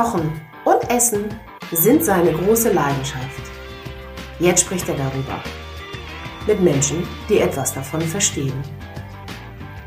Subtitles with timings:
[0.00, 1.26] Kochen und Essen
[1.72, 3.42] sind seine große Leidenschaft.
[4.38, 5.44] Jetzt spricht er darüber.
[6.46, 8.64] Mit Menschen, die etwas davon verstehen.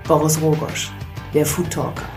[0.07, 0.91] Boris Rogosch,
[1.33, 2.07] der Food Talker.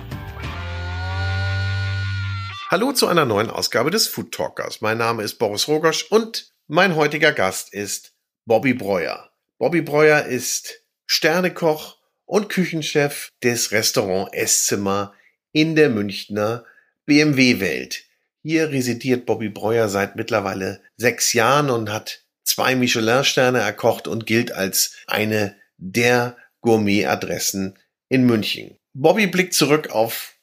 [2.71, 4.83] Hallo zu einer neuen Ausgabe des Food Talkers.
[4.83, 8.13] Mein Name ist Boris Rogosch und mein heutiger Gast ist
[8.45, 9.31] Bobby Breuer.
[9.57, 15.15] Bobby Breuer ist Sternekoch und Küchenchef des Restaurant Esszimmer
[15.53, 16.67] in der Münchner
[17.07, 18.05] BMW-Welt.
[18.43, 24.53] Hier residiert Bobby Breuer seit mittlerweile sechs Jahren und hat zwei Michelin-Sterne erkocht und gilt
[24.53, 28.77] als eine der Gourmet-Adressen in München.
[28.95, 30.35] Bobby blickt zurück auf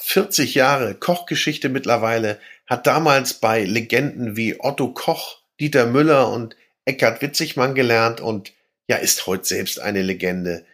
[0.00, 7.20] 40 Jahre Kochgeschichte mittlerweile, hat damals bei Legenden wie Otto Koch, Dieter Müller und Eckhard
[7.22, 8.52] Witzigmann gelernt und
[8.88, 10.64] ja, ist heute selbst eine Legende.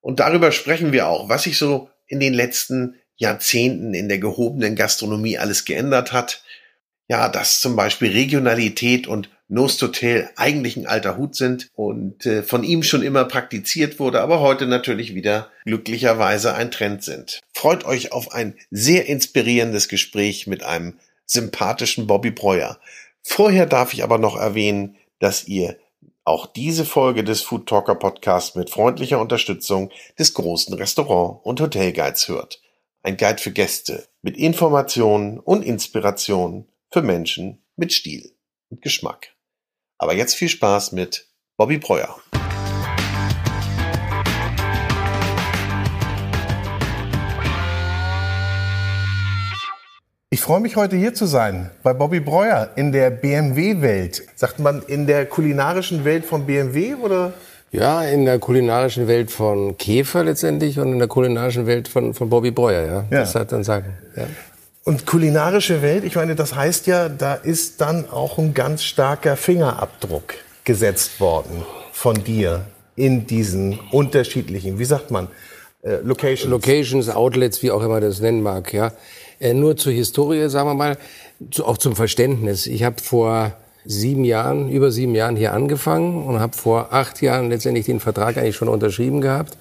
[0.00, 4.76] Und darüber sprechen wir auch, was sich so in den letzten Jahrzehnten in der gehobenen
[4.76, 6.42] Gastronomie alles geändert hat.
[7.08, 12.64] Ja, dass zum Beispiel Regionalität und Nosthotel eigentlich ein alter Hut sind und äh, von
[12.64, 17.40] ihm schon immer praktiziert wurde, aber heute natürlich wieder glücklicherweise ein Trend sind.
[17.52, 22.80] Freut euch auf ein sehr inspirierendes Gespräch mit einem sympathischen Bobby Breuer.
[23.22, 25.76] Vorher darf ich aber noch erwähnen, dass ihr
[26.24, 32.28] auch diese Folge des Food Talker Podcast mit freundlicher Unterstützung des großen Restaurant- und Hotelguides
[32.28, 32.62] hört.
[33.06, 38.32] Ein Guide für Gäste mit Informationen und Inspirationen für Menschen mit Stil
[38.70, 39.34] und Geschmack.
[39.98, 42.18] Aber jetzt viel Spaß mit Bobby Breuer.
[50.30, 54.26] Ich freue mich heute hier zu sein bei Bobby Breuer in der BMW-Welt.
[54.34, 57.34] Sagt man in der kulinarischen Welt von BMW oder?
[57.74, 62.28] Ja, in der kulinarischen Welt von Käfer letztendlich und in der kulinarischen Welt von, von
[62.28, 63.04] Bobby Breuer, ja.
[63.10, 63.20] ja.
[63.20, 63.94] Das hat dann sagen.
[64.16, 64.28] Ja.
[64.84, 69.36] Und kulinarische Welt, ich meine, das heißt ja, da ist dann auch ein ganz starker
[69.36, 75.26] Fingerabdruck gesetzt worden von dir in diesen unterschiedlichen, wie sagt man,
[75.82, 76.48] äh, Locations.
[76.48, 78.92] Locations, Outlets, wie auch immer das nennen mag, ja.
[79.40, 80.96] Äh, nur zur Historie, sagen wir mal,
[81.50, 82.68] zu, auch zum Verständnis.
[82.68, 83.52] Ich habe vor
[83.84, 88.36] sieben Jahren, über sieben Jahren hier angefangen und habe vor acht Jahren letztendlich den Vertrag
[88.36, 89.56] eigentlich schon unterschrieben gehabt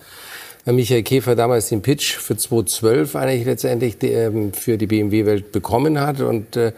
[0.66, 6.00] weil Michael Käfer damals den Pitch für 2012 eigentlich letztendlich ähm, für die BMW-Welt bekommen
[6.00, 6.22] hat.
[6.22, 6.72] Und äh,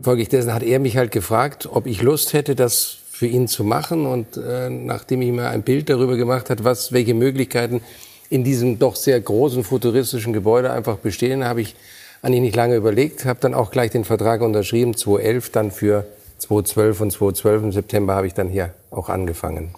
[0.00, 3.64] folglich dessen hat er mich halt gefragt, ob ich Lust hätte, das für ihn zu
[3.64, 4.06] machen.
[4.06, 7.82] Und äh, nachdem ich mir ein Bild darüber gemacht hat, was, welche Möglichkeiten
[8.28, 11.76] in diesem doch sehr großen futuristischen Gebäude einfach bestehen, habe ich
[12.22, 16.06] eigentlich nicht lange überlegt, habe dann auch gleich den Vertrag unterschrieben, 2011, dann für
[16.38, 19.74] 2012 und 2012 im September habe ich dann hier auch angefangen.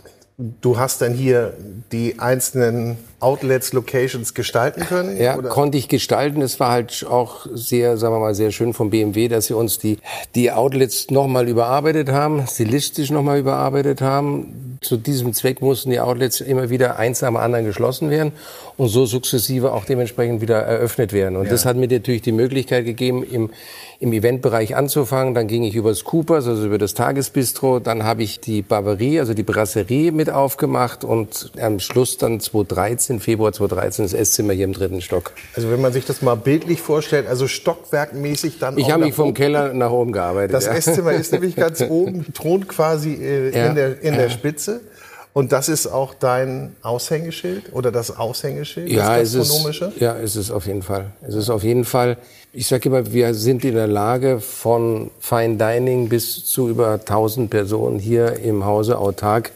[0.61, 1.55] Du hast dann hier
[1.91, 5.21] die einzelnen Outlets, Locations gestalten können?
[5.21, 5.49] Ja, oder?
[5.49, 6.43] konnte ich gestalten.
[6.43, 9.81] Es war halt auch sehr, sagen wir mal, sehr schön vom BMW, dass sie uns
[9.81, 9.99] die,
[10.37, 14.79] die Outlets nochmal überarbeitet haben, stilistisch nochmal überarbeitet haben.
[14.81, 18.31] Zu diesem Zweck mussten die Outlets immer wieder eins am anderen geschlossen werden
[18.77, 21.37] und so sukzessive auch dementsprechend wieder eröffnet werden.
[21.37, 21.51] Und ja.
[21.51, 23.51] das hat mir natürlich die Möglichkeit gegeben, im,
[24.01, 25.35] im Eventbereich anzufangen.
[25.35, 27.81] Dann ging ich übers Coopers, also über das Tagesbistro.
[27.81, 33.19] Dann habe ich die Barberie, also die Brasserie mit aufgemacht und am Schluss dann 2013,
[33.19, 35.33] Februar 2013, das Esszimmer hier im dritten Stock.
[35.57, 39.35] Also wenn man sich das mal bildlich vorstellt, also stockwerkmäßig dann Ich habe mich vom
[39.35, 40.55] Keller nach oben gearbeitet.
[40.55, 40.75] Das ja.
[40.75, 43.67] Esszimmer ist nämlich ganz oben, thront quasi äh, ja.
[43.67, 44.81] in, der, in der Spitze.
[45.39, 49.85] Und das ist auch dein Aushängeschild oder das Aushängeschild, ja, das gastronomische?
[49.85, 51.13] Es ist, ja, es ist auf jeden Fall.
[51.23, 52.17] Es ist auf jeden Fall.
[52.53, 57.51] Ich sage immer, wir sind in der Lage, von Fine Dining bis zu über 1000
[57.51, 59.53] Personen hier im Hause autark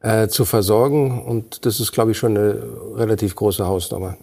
[0.00, 1.24] äh, zu versorgen.
[1.24, 2.62] Und das ist, glaube ich, schon eine
[2.94, 4.16] relativ große Hausnummer.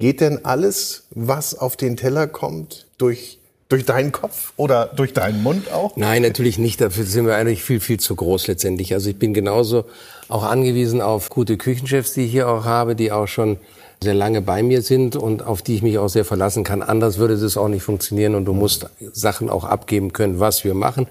[0.00, 5.42] Geht denn alles, was auf den Teller kommt, durch durch deinen Kopf oder durch deinen
[5.42, 5.96] Mund auch?
[5.96, 6.80] Nein, natürlich nicht.
[6.80, 8.94] Dafür sind wir eigentlich viel, viel zu groß letztendlich.
[8.94, 9.84] Also ich bin genauso
[10.28, 13.58] auch angewiesen auf gute Küchenchefs, die ich hier auch habe, die auch schon
[14.02, 16.82] sehr lange bei mir sind und auf die ich mich auch sehr verlassen kann.
[16.82, 20.74] Anders würde das auch nicht funktionieren und du musst Sachen auch abgeben können, was wir
[20.74, 21.08] machen.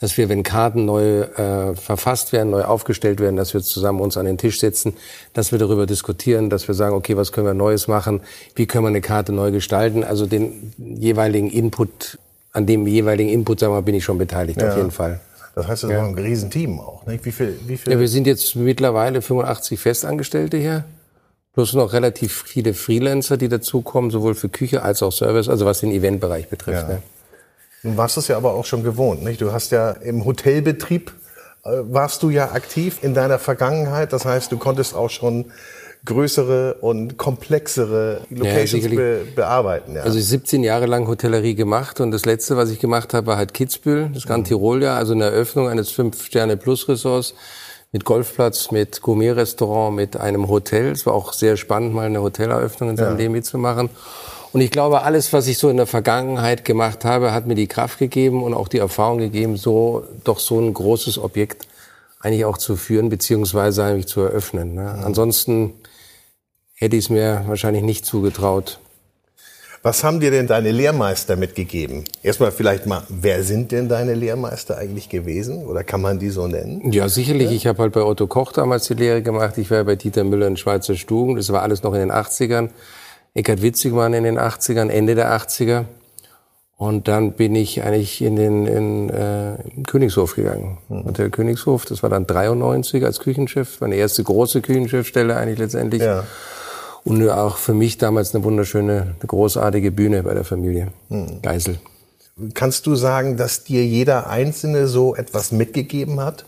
[0.00, 4.16] Dass wir, wenn Karten neu äh, verfasst werden, neu aufgestellt werden, dass wir zusammen uns
[4.16, 4.94] an den Tisch setzen,
[5.32, 8.20] dass wir darüber diskutieren, dass wir sagen, okay, was können wir Neues machen,
[8.54, 10.04] wie können wir eine Karte neu gestalten.
[10.04, 12.18] Also den jeweiligen Input,
[12.52, 14.68] an dem jeweiligen Input, sagen wir, bin ich schon beteiligt, ja.
[14.68, 15.20] auf jeden Fall.
[15.54, 16.02] Das heißt, das ja.
[16.02, 17.06] ist ein Riesenteam auch.
[17.06, 17.24] Nicht?
[17.24, 17.94] Wie viel, wie viel?
[17.94, 20.84] Ja, wir sind jetzt mittlerweile 85 Festangestellte hier.
[21.54, 25.80] Plus noch relativ viele Freelancer, die dazukommen, sowohl für Küche als auch Service, also was
[25.80, 26.82] den Eventbereich betrifft.
[26.82, 26.96] Ja.
[26.96, 27.02] Ne?
[27.82, 29.40] Du warst es ja aber auch schon gewohnt, nicht?
[29.40, 31.12] Du hast ja im Hotelbetrieb
[31.66, 34.12] äh, warst du ja aktiv in deiner Vergangenheit.
[34.12, 35.46] Das heißt, du konntest auch schon
[36.04, 39.96] größere und komplexere Locations ja, be bearbeiten.
[39.96, 40.02] Ja.
[40.02, 43.36] Also ich 17 Jahre lang Hotellerie gemacht und das letzte, was ich gemacht habe, war
[43.36, 44.48] halt Kitzbühel, das Grand mhm.
[44.48, 47.34] Tirol ja, also eine Eröffnung eines Fünf-Sterne-Plus-Ressorts
[47.90, 50.92] mit Golfplatz, mit Gourmet-Restaurant, mit einem Hotel.
[50.92, 53.18] Es war auch sehr spannend, mal eine Hoteleröffnung in seinem ja.
[53.18, 53.90] Leben mitzumachen.
[54.56, 57.66] Und ich glaube, alles, was ich so in der Vergangenheit gemacht habe, hat mir die
[57.66, 61.66] Kraft gegeben und auch die Erfahrung gegeben, so doch so ein großes Objekt
[62.20, 64.74] eigentlich auch zu führen, beziehungsweise eigentlich zu eröffnen.
[64.74, 64.94] Ne?
[64.96, 65.04] Mhm.
[65.04, 65.74] Ansonsten
[66.72, 68.78] hätte ich es mir wahrscheinlich nicht zugetraut.
[69.82, 72.04] Was haben dir denn deine Lehrmeister mitgegeben?
[72.22, 75.66] Erstmal vielleicht mal, wer sind denn deine Lehrmeister eigentlich gewesen?
[75.66, 76.92] Oder kann man die so nennen?
[76.92, 77.50] Ja, sicherlich.
[77.50, 79.58] Ich habe halt bei Otto Koch damals die Lehre gemacht.
[79.58, 81.36] Ich war bei Dieter Müller in Schweizer Stuben.
[81.36, 82.70] Das war alles noch in den 80ern.
[83.36, 85.84] Eckhard Witzigmann in den 80ern, Ende der 80er.
[86.78, 89.56] Und dann bin ich eigentlich in den in, äh,
[89.86, 90.78] Königshof gegangen.
[90.88, 91.04] Mhm.
[91.06, 96.02] Hotel Königshof, das war dann 93 als Küchenchef, meine erste große Küchenchefstelle eigentlich letztendlich.
[96.02, 96.24] Ja.
[97.04, 101.40] Und auch für mich damals eine wunderschöne, eine großartige Bühne bei der Familie mhm.
[101.40, 101.78] Geisel.
[102.52, 106.44] Kannst du sagen, dass dir jeder Einzelne so etwas mitgegeben hat?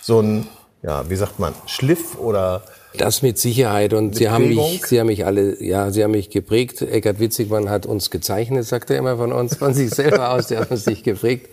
[0.00, 0.46] So ein,
[0.82, 2.62] ja, wie sagt man, Schliff oder
[2.96, 3.92] das mit Sicherheit.
[3.94, 6.82] Und sie haben mich, sie haben mich alle, ja, sie haben mich geprägt.
[6.82, 10.60] Eckhard Witzigmann hat uns gezeichnet, sagt er immer von uns, von sich selber aus, der
[10.60, 11.48] hat uns nicht geprägt.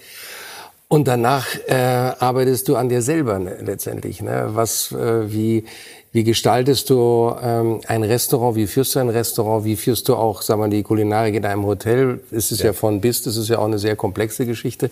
[0.88, 4.24] Und danach äh, arbeitest du an dir selber ne, letztendlich.
[4.24, 4.50] Ne?
[4.54, 5.66] Was, äh, wie,
[6.12, 8.56] wie gestaltest du ähm, ein Restaurant?
[8.56, 9.66] Wie führst du ein Restaurant?
[9.66, 12.22] Wie führst du auch, sagen wir, die Kulinarik in einem Hotel?
[12.32, 12.68] Es ist ja.
[12.68, 14.90] ja von bis, das ist ja auch eine sehr komplexe Geschichte.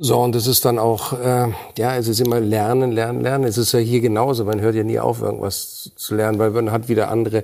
[0.00, 3.44] So, und das ist dann auch, äh, ja, es ist immer Lernen, Lernen, Lernen.
[3.44, 4.44] Es ist ja hier genauso.
[4.44, 7.42] Man hört ja nie auf, irgendwas zu lernen, weil man hat wieder andere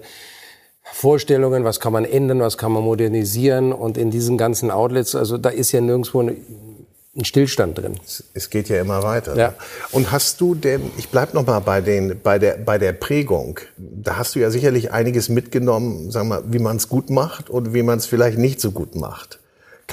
[0.82, 3.72] Vorstellungen, was kann man ändern, was kann man modernisieren.
[3.72, 7.94] Und in diesen ganzen Outlets, also da ist ja nirgendwo ein Stillstand drin.
[8.34, 9.36] Es geht ja immer weiter.
[9.36, 9.54] Ja.
[9.90, 13.58] Und hast du denn, ich bleib noch mal bei den, bei der, bei der Prägung.
[13.76, 17.74] Da hast du ja sicherlich einiges mitgenommen, sagen wir, wie man es gut macht und
[17.74, 19.40] wie man es vielleicht nicht so gut macht.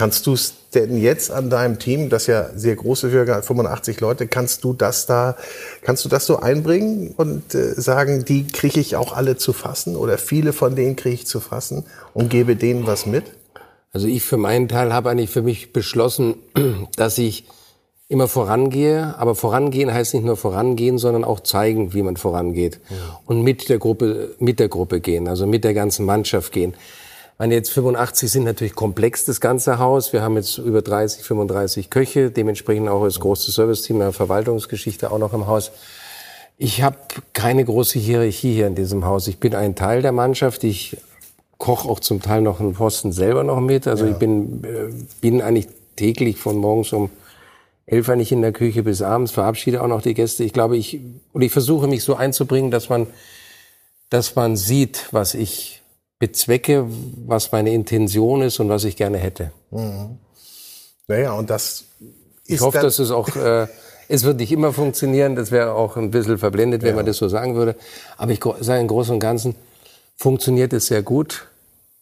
[0.01, 4.25] Kannst du es denn jetzt an deinem Team, das ja sehr große Höhe 85 Leute,
[4.25, 5.38] kannst du das da,
[5.83, 9.95] kannst du das so einbringen und äh, sagen, die kriege ich auch alle zu fassen
[9.95, 13.25] oder viele von denen kriege ich zu fassen und gebe denen was mit?
[13.94, 16.33] Also ich für meinen Teil habe eigentlich für mich beschlossen,
[16.95, 17.45] dass ich
[18.07, 23.19] immer vorangehe, aber vorangehen heißt nicht nur vorangehen, sondern auch zeigen, wie man vorangeht ja.
[23.27, 26.74] und mit der Gruppe, mit der Gruppe gehen, also mit der ganzen Mannschaft gehen
[27.42, 30.14] meine, jetzt 85 sind natürlich komplex, das ganze Haus.
[30.14, 35.18] Wir haben jetzt über 30, 35 Köche, dementsprechend auch das große Serviceteam der Verwaltungsgeschichte auch
[35.18, 35.72] noch im Haus.
[36.60, 36.98] Ich habe
[37.34, 39.28] keine große Hierarchie hier in diesem Haus.
[39.28, 40.64] Ich bin ein Teil der Mannschaft.
[40.64, 40.98] Ich
[41.58, 43.88] koche auch zum Teil noch einen Posten selber noch mit.
[43.88, 44.12] Also ja.
[44.12, 47.10] ich bin, äh, bin eigentlich täglich von morgens um
[47.88, 50.44] elf eigentlich in der Küche bis abends, verabschiede auch noch die Gäste.
[50.44, 51.00] Ich glaube, ich,
[51.34, 53.08] und ich versuche mich so einzubringen, dass man,
[54.12, 55.81] dass man sieht, was ich
[56.21, 56.85] bezwecke,
[57.25, 59.51] was meine Intention ist und was ich gerne hätte.
[59.71, 60.19] Mhm.
[61.07, 61.85] Naja, und das
[62.45, 63.65] ist Ich hoffe, dass es auch, äh,
[64.07, 66.95] es wird nicht immer funktionieren, das wäre auch ein bisschen verblendet, wenn ja.
[66.97, 67.75] man das so sagen würde.
[68.18, 69.56] Aber ich sage im Großen und Ganzen,
[70.15, 71.47] funktioniert es sehr gut.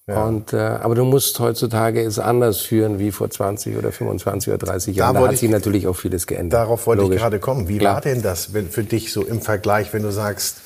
[0.06, 0.26] Ja.
[0.26, 4.58] Und, äh, aber du musst heutzutage es anders führen wie vor 20 oder 25 oder
[4.58, 5.14] 30 Jahren.
[5.14, 6.60] Da, da hat sich natürlich auch vieles geändert.
[6.60, 7.16] Darauf wollte Logisch.
[7.16, 7.70] ich gerade kommen.
[7.70, 7.94] Wie Klar.
[7.94, 10.58] war denn das wenn, für dich so im Vergleich, wenn du sagst,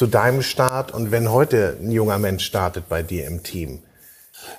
[0.00, 3.80] zu deinem Start und wenn heute ein junger Mensch startet bei dir im Team?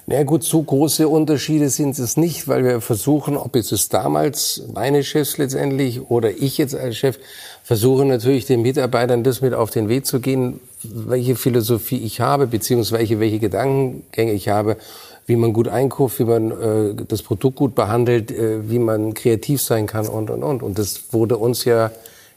[0.06, 3.90] Na ja, gut, so große Unterschiede sind es nicht, weil wir versuchen, ob es es
[3.90, 7.18] damals meine Chefs letztendlich oder ich jetzt als Chef,
[7.64, 12.46] versuche natürlich den Mitarbeitern das mit auf den Weg zu gehen, welche Philosophie ich habe,
[12.46, 14.78] beziehungsweise welche Gedankengänge ich habe,
[15.26, 19.60] wie man gut einkauft, wie man äh, das Produkt gut behandelt, äh, wie man kreativ
[19.60, 20.62] sein kann und, und, und.
[20.62, 21.90] Und das wurde uns ja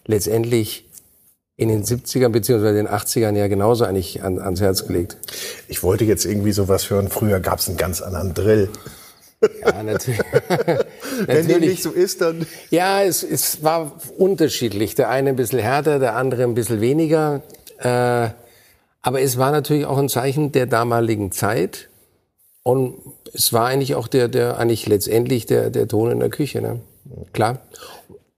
[0.07, 0.87] letztendlich
[1.56, 5.16] in den 70ern beziehungsweise den 80ern ja genauso eigentlich an, ans Herz gelegt.
[5.68, 7.08] Ich wollte jetzt irgendwie sowas hören.
[7.08, 8.68] Früher gab es einen ganz anderen Drill.
[9.61, 10.20] Ja, natürlich.
[11.26, 12.46] Wenn dem nicht so ist, dann.
[12.70, 14.94] Ja, es, es war unterschiedlich.
[14.94, 17.42] Der eine ein bisschen härter, der andere ein bisschen weniger.
[17.78, 18.30] Äh,
[19.02, 21.88] aber es war natürlich auch ein Zeichen der damaligen Zeit.
[22.62, 22.94] Und
[23.32, 26.62] es war eigentlich auch der, der eigentlich letztendlich der, der Ton in der Küche.
[26.62, 26.80] Ne?
[27.32, 27.61] Klar.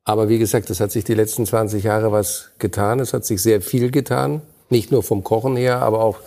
[0.06, 3.00] Aber wie gesagt, es hat sich die letzten 20 Jahre was getan.
[3.00, 4.40] Es hat sich sehr viel getan.
[4.70, 6.18] Nicht nur vom Kochen her, aber auch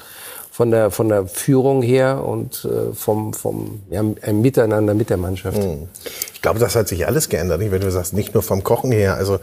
[0.51, 5.15] von der, von der Führung her und äh, vom, vom ja, ein Miteinander mit der
[5.15, 5.63] Mannschaft.
[5.63, 5.87] Hm.
[6.33, 7.71] Ich glaube, das hat sich alles geändert, nicht?
[7.71, 9.15] wenn du sagst, nicht nur vom Kochen her.
[9.15, 9.35] Also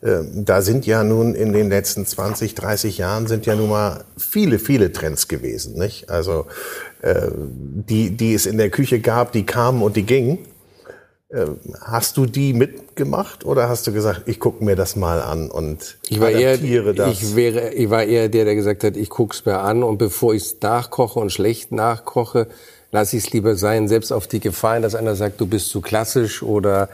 [0.00, 4.04] äh, da sind ja nun in den letzten 20, 30 Jahren sind ja nun mal
[4.16, 5.78] viele, viele Trends gewesen.
[5.78, 6.08] Nicht?
[6.08, 6.46] Also
[7.02, 10.38] äh, die, die es in der Küche gab, die kamen und die gingen.
[11.32, 11.46] Äh,
[11.80, 15.96] hast du die mitgemacht oder hast du gesagt, ich gucke mir das mal an und
[16.08, 16.58] ich war eher,
[16.92, 17.22] das?
[17.22, 19.96] Ich, wäre, ich war eher der, der gesagt hat, ich gucke es mir an und
[19.96, 22.48] bevor ich es nachkoche und schlecht nachkoche,
[22.90, 25.80] lasse ich es lieber sein, selbst auf die Gefahr, dass einer sagt, du bist zu
[25.80, 26.90] klassisch oder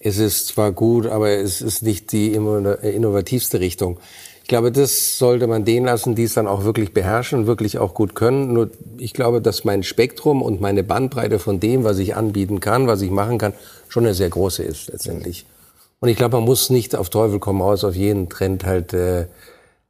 [0.00, 3.98] es ist zwar gut, aber es ist nicht die innovativste Richtung.
[4.52, 7.78] Ich glaube, das sollte man denen lassen, die es dann auch wirklich beherrschen und wirklich
[7.78, 8.52] auch gut können.
[8.52, 8.68] Nur
[8.98, 13.00] ich glaube, dass mein Spektrum und meine Bandbreite von dem, was ich anbieten kann, was
[13.00, 13.54] ich machen kann,
[13.88, 15.46] schon eine sehr große ist letztendlich.
[16.00, 19.24] Und ich glaube, man muss nicht auf Teufel komm raus auf jeden Trend halt äh,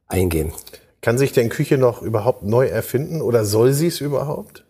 [0.07, 0.53] eingehen.
[1.01, 4.63] Kann sich denn Küche noch überhaupt neu erfinden oder soll sie es überhaupt?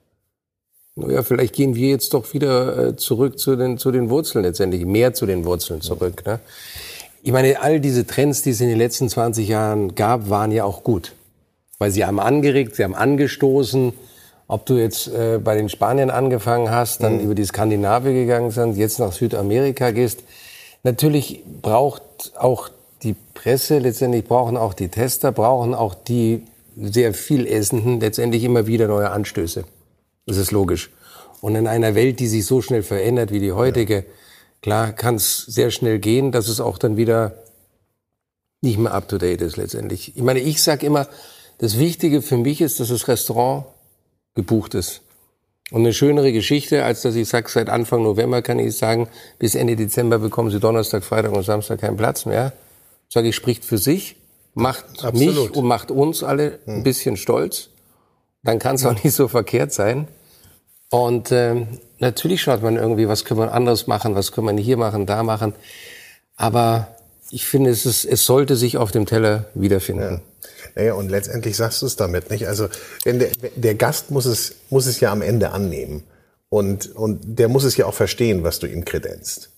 [0.95, 4.85] Naja, vielleicht gehen wir jetzt doch wieder äh, zurück zu den, zu den Wurzeln letztendlich,
[4.85, 6.25] mehr zu den Wurzeln zurück.
[6.25, 6.39] Ne?
[7.25, 10.65] Ich meine, all diese Trends, die es in den letzten 20 Jahren gab, waren ja
[10.65, 11.13] auch gut.
[11.79, 13.93] Weil sie haben angeregt, sie haben angestoßen.
[14.49, 17.23] Ob du jetzt äh, bei den Spaniern angefangen hast, dann mhm.
[17.23, 20.23] über die Skandinavien gegangen sind, jetzt nach Südamerika gehst.
[20.83, 22.67] Natürlich braucht auch
[23.03, 26.43] die Presse, letztendlich brauchen auch die Tester, brauchen auch die
[26.75, 29.63] sehr viel Essenden letztendlich immer wieder neue Anstöße.
[30.25, 30.91] Das ist logisch.
[31.39, 34.03] Und in einer Welt, die sich so schnell verändert wie die heutige, ja
[34.63, 37.35] Klar kann es sehr schnell gehen, dass es auch dann wieder
[38.61, 40.15] nicht mehr up-to-date ist letztendlich.
[40.15, 41.07] Ich meine, ich sage immer,
[41.57, 43.65] das Wichtige für mich ist, dass das Restaurant
[44.35, 45.01] gebucht ist.
[45.69, 49.53] Und eine schönere Geschichte, als dass ich sage, seit Anfang November kann ich sagen, bis
[49.55, 52.53] Ende Dezember bekommen Sie Donnerstag, Freitag und Samstag keinen Platz mehr.
[53.09, 54.15] Sage ich, spricht für sich,
[54.53, 55.35] macht Absolut.
[55.35, 56.83] mich und macht uns alle ein hm.
[56.83, 57.69] bisschen stolz.
[58.43, 60.07] Dann kann es auch nicht so verkehrt sein.
[60.89, 61.67] Und ähm,
[62.03, 65.23] natürlich schaut man irgendwie, was können wir anderes machen, was können wir hier machen, da
[65.23, 65.53] machen.
[66.35, 66.87] Aber
[67.31, 70.21] ich finde, es, ist, es sollte sich auf dem Teller wiederfinden.
[70.21, 70.21] Ja.
[70.75, 72.47] Naja, und letztendlich sagst du es damit, nicht?
[72.47, 72.67] Also,
[73.03, 76.03] wenn der, der Gast muss es, muss es ja am Ende annehmen.
[76.49, 79.49] Und, und der muss es ja auch verstehen, was du ihm kredenzt.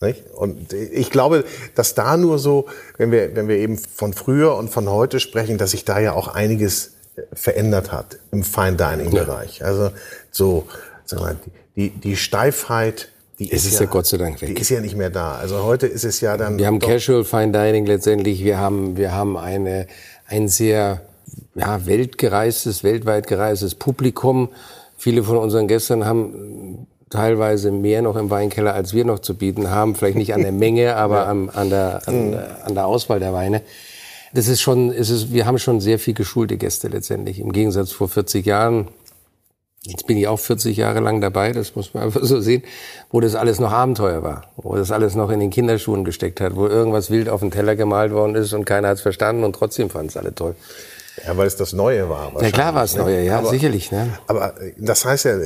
[0.00, 0.30] Nicht?
[0.34, 1.44] Und ich glaube,
[1.74, 2.66] dass da nur so,
[2.98, 6.12] wenn wir, wenn wir eben von früher und von heute sprechen, dass sich da ja
[6.12, 6.92] auch einiges
[7.32, 9.58] verändert hat im Fine Dining Bereich.
[9.58, 9.66] Ja.
[9.66, 9.92] Also
[10.30, 10.66] so,
[11.04, 14.54] sag mal, die, die Steifheit, die es ist, ist ja, ja, Gott sei Dank weg.
[14.54, 15.34] Die ist ja nicht mehr da.
[15.34, 16.58] Also heute ist es ja dann.
[16.58, 18.44] Wir haben Casual Fine Dining letztendlich.
[18.44, 19.86] Wir haben, wir haben eine,
[20.26, 21.00] ein sehr,
[21.54, 24.50] ja, weltgereistes, weltweit gereistes Publikum.
[24.96, 29.70] Viele von unseren Gästen haben teilweise mehr noch im Weinkeller, als wir noch zu bieten
[29.70, 29.94] haben.
[29.94, 31.24] Vielleicht nicht an der Menge, aber ja.
[31.24, 32.38] an, an, der, an, mhm.
[32.64, 33.62] an der Auswahl der Weine.
[34.34, 37.38] Das ist schon, es ist, wir haben schon sehr viel geschulte Gäste letztendlich.
[37.38, 38.88] Im Gegensatz vor 40 Jahren
[39.84, 42.62] Jetzt bin ich auch 40 Jahre lang dabei, das muss man einfach so sehen,
[43.10, 46.54] wo das alles noch Abenteuer war, wo das alles noch in den Kinderschuhen gesteckt hat,
[46.54, 49.56] wo irgendwas wild auf den Teller gemalt worden ist und keiner hat es verstanden und
[49.56, 50.54] trotzdem fanden es alle toll.
[51.26, 52.32] Ja, weil es das Neue war.
[52.42, 53.02] Ja, klar war es ne?
[53.02, 53.92] Neue, ja, aber, sicherlich.
[53.92, 54.08] Ne?
[54.26, 55.38] Aber äh, das heißt ja,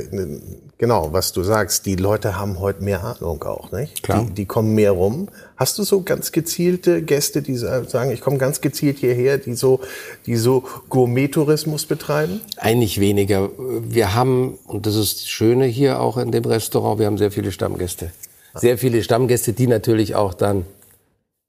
[0.77, 4.03] genau, was du sagst, die Leute haben heute mehr Ahnung auch, nicht?
[4.03, 4.23] Klar.
[4.23, 5.29] Die, die kommen mehr rum.
[5.55, 9.79] Hast du so ganz gezielte Gäste, die sagen, ich komme ganz gezielt hierher, die so,
[10.25, 12.41] die so Gourmet-Tourismus betreiben?
[12.57, 13.49] Eigentlich weniger.
[13.57, 17.31] Wir haben, und das ist das Schöne hier auch in dem Restaurant, wir haben sehr
[17.31, 18.11] viele Stammgäste.
[18.55, 20.65] Sehr viele Stammgäste, die natürlich auch dann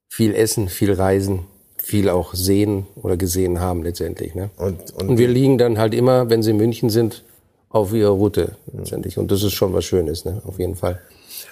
[0.09, 1.45] viel essen, viel reisen,
[1.89, 4.35] viel auch sehen oder gesehen haben letztendlich.
[4.35, 4.51] Ne?
[4.57, 7.23] Und, und, und wir liegen dann halt immer, wenn sie in München sind,
[7.69, 9.17] auf ihrer Route letztendlich.
[9.17, 10.39] Und das ist schon was Schönes, ne?
[10.45, 11.01] auf jeden Fall.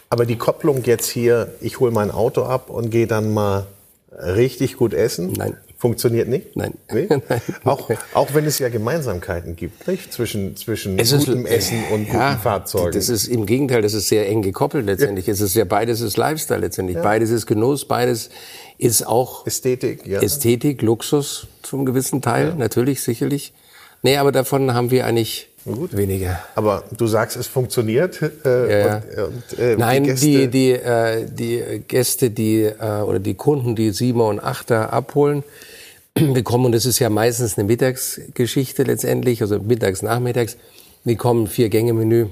[0.10, 3.66] Aber die Kopplung jetzt hier, ich hole mein Auto ab und gehe dann mal
[4.12, 5.34] richtig gut essen.
[5.36, 5.58] Nein.
[5.80, 6.56] Funktioniert nicht?
[6.56, 6.74] Nein.
[6.92, 7.08] Nee?
[7.30, 7.42] Nein.
[7.64, 10.12] Auch, auch wenn es ja Gemeinsamkeiten gibt, nicht?
[10.12, 12.94] Zwischen, zwischen es gutem ist, Essen und ja, guten Fahrzeugen.
[12.94, 15.28] Das ist im Gegenteil, das ist sehr eng gekoppelt letztendlich.
[15.28, 15.34] Ja.
[15.34, 16.98] Es ist ja beides ist Lifestyle letztendlich.
[16.98, 17.04] Ja.
[17.04, 18.32] Beides ist Genuss, beides
[18.80, 20.20] ist auch Ästhetik, ja.
[20.20, 23.54] Ästhetik, Luxus zum gewissen Teil, natürlich, sicherlich.
[24.02, 25.96] Nee, aber davon haben wir eigentlich Gut.
[25.96, 26.40] weniger.
[26.56, 28.20] Aber du sagst, es funktioniert.
[28.46, 28.96] Äh, ja.
[28.96, 33.76] und, und, äh, Nein, die, die, die, äh, die Gäste, die äh, oder die Kunden,
[33.76, 35.44] die Siemer und Achter abholen,
[36.14, 40.58] bekommen, und das ist ja meistens eine Mittagsgeschichte letztendlich, also mittags, nachmittags,
[41.04, 42.28] die kommen vier Gänge Menü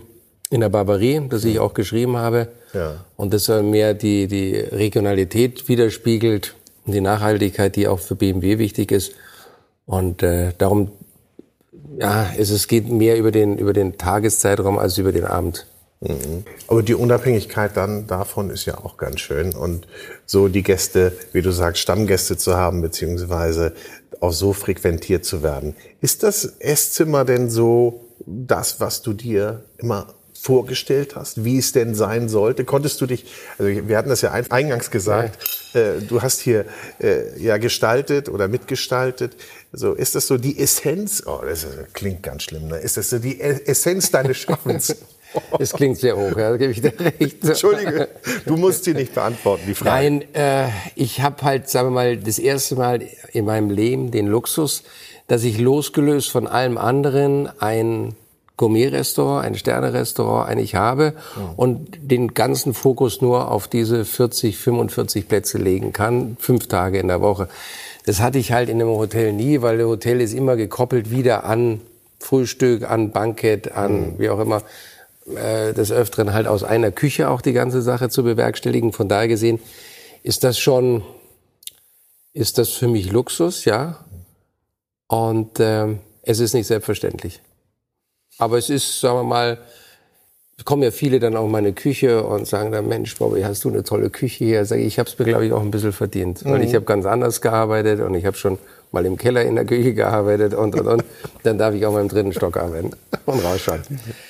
[0.49, 2.49] in der Barbarie, das ich auch geschrieben habe.
[2.73, 3.05] Ja.
[3.15, 8.57] Und das soll mehr die, die Regionalität widerspiegelt und die Nachhaltigkeit, die auch für BMW
[8.57, 9.13] wichtig ist.
[9.85, 10.91] Und äh, darum,
[11.97, 15.67] ja, es, es geht mehr über den, über den Tageszeitraum als über den Abend.
[16.01, 16.43] Mhm.
[16.67, 19.53] Aber die Unabhängigkeit dann davon ist ja auch ganz schön.
[19.53, 19.87] Und
[20.25, 23.73] so die Gäste, wie du sagst, Stammgäste zu haben, beziehungsweise
[24.19, 25.75] auch so frequentiert zu werden.
[26.01, 30.13] Ist das Esszimmer denn so das, was du dir immer
[30.45, 32.65] vorgestellt hast, wie es denn sein sollte?
[32.65, 33.25] Konntest du dich,
[33.57, 36.65] also wir hatten das ja eingangs gesagt, äh, du hast hier
[37.01, 39.35] äh, ja gestaltet oder mitgestaltet.
[39.73, 42.77] So, ist das so die Essenz, oh, das klingt ganz schlimm, ne?
[42.77, 44.95] Ist das so die Essenz deines Schaffens?
[45.59, 47.43] Es klingt sehr hoch, ja, da gebe ich dir recht.
[47.43, 48.07] Entschuldige,
[48.45, 49.89] du musst sie nicht beantworten, die Frage.
[49.89, 53.01] Nein, äh, ich habe halt, sagen wir mal, das erste Mal
[53.33, 54.83] in meinem Leben den Luxus,
[55.27, 58.15] dass ich losgelöst von allem anderen ein
[58.57, 61.49] Gourmet-Restaurant, ein Sterne-Restaurant eigentlich habe mhm.
[61.55, 67.07] und den ganzen Fokus nur auf diese 40, 45 Plätze legen kann, fünf Tage in
[67.07, 67.49] der Woche.
[68.05, 71.43] Das hatte ich halt in einem Hotel nie, weil der Hotel ist immer gekoppelt wieder
[71.43, 71.81] an
[72.19, 74.19] Frühstück, an Bankett, an mhm.
[74.19, 74.61] wie auch immer,
[75.35, 78.93] äh, des Öfteren halt aus einer Küche auch die ganze Sache zu bewerkstelligen.
[78.93, 79.59] Von daher gesehen
[80.23, 81.03] ist das schon,
[82.33, 84.05] ist das für mich Luxus, ja.
[85.07, 87.41] Und äh, es ist nicht selbstverständlich.
[88.37, 89.57] Aber es ist, sagen wir mal,
[90.63, 93.69] kommen ja viele dann auch in meine Küche und sagen dann, Mensch, Bobby, hast du
[93.69, 94.65] eine tolle Küche hier?
[94.65, 96.45] Sag ich, ich habe es mir, glaube ich, auch ein bisschen verdient.
[96.45, 96.51] Mhm.
[96.51, 98.57] Weil ich habe ganz anders gearbeitet und ich habe schon
[98.91, 101.03] mal im Keller in der Küche gearbeitet und, und, und.
[101.43, 102.91] Dann darf ich auch mal im dritten Stock arbeiten
[103.25, 103.81] und rausschauen.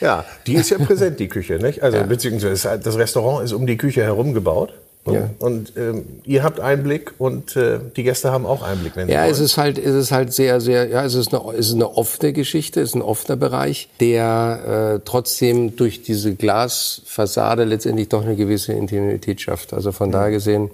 [0.01, 1.83] Ja, die ist ja präsent, die Küche, nicht?
[1.83, 2.03] Also, ja.
[2.03, 4.73] beziehungsweise das Restaurant ist um die Küche herum gebaut.
[5.07, 5.29] Ja.
[5.37, 8.95] Und ähm, ihr habt Einblick und äh, die Gäste haben auch Einblick.
[8.95, 11.67] Wenn ja, es ist halt, es ist halt sehr, sehr, ja, es ist eine, es
[11.67, 17.65] ist eine offene Geschichte, es ist ein offener Bereich, der äh, trotzdem durch diese Glasfassade
[17.65, 19.73] letztendlich doch eine gewisse Intimität schafft.
[19.73, 20.13] Also von mhm.
[20.13, 20.71] daher gesehen,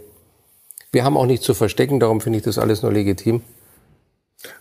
[0.93, 3.41] wir haben auch nichts zu verstecken, darum finde ich das alles nur legitim.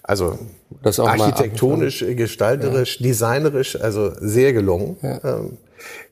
[0.02, 0.38] Also
[0.82, 3.06] architektonisch, gestalterisch, ja.
[3.06, 4.96] designerisch, also sehr gelungen.
[5.02, 5.20] Ja.
[5.24, 5.58] Ähm,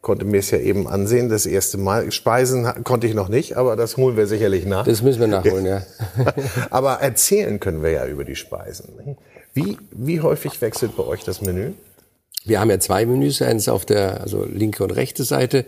[0.00, 2.10] konnte mir es ja eben ansehen, das erste Mal.
[2.12, 4.84] Speisen konnte ich noch nicht, aber das holen wir sicherlich nach.
[4.84, 5.82] Das müssen wir nachholen, ja.
[6.70, 9.16] aber erzählen können wir ja über die Speisen.
[9.54, 11.72] Wie, wie häufig wechselt bei euch das Menü?
[12.44, 15.66] Wir haben ja zwei Menüs, eins auf der also linke und rechte Seite,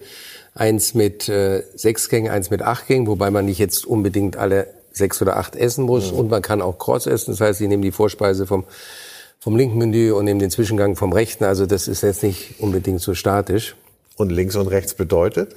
[0.54, 4.68] eins mit äh, sechs Gängen, eins mit acht Gängen, wobei man nicht jetzt unbedingt alle
[4.92, 6.18] sechs oder acht essen muss mhm.
[6.18, 8.64] und man kann auch Kreuz essen, das heißt, ich nehme die Vorspeise vom
[9.40, 11.44] vom linken Menü und nehme den Zwischengang vom rechten.
[11.44, 13.74] Also das ist jetzt nicht unbedingt so statisch.
[14.20, 15.54] Und links und rechts bedeutet?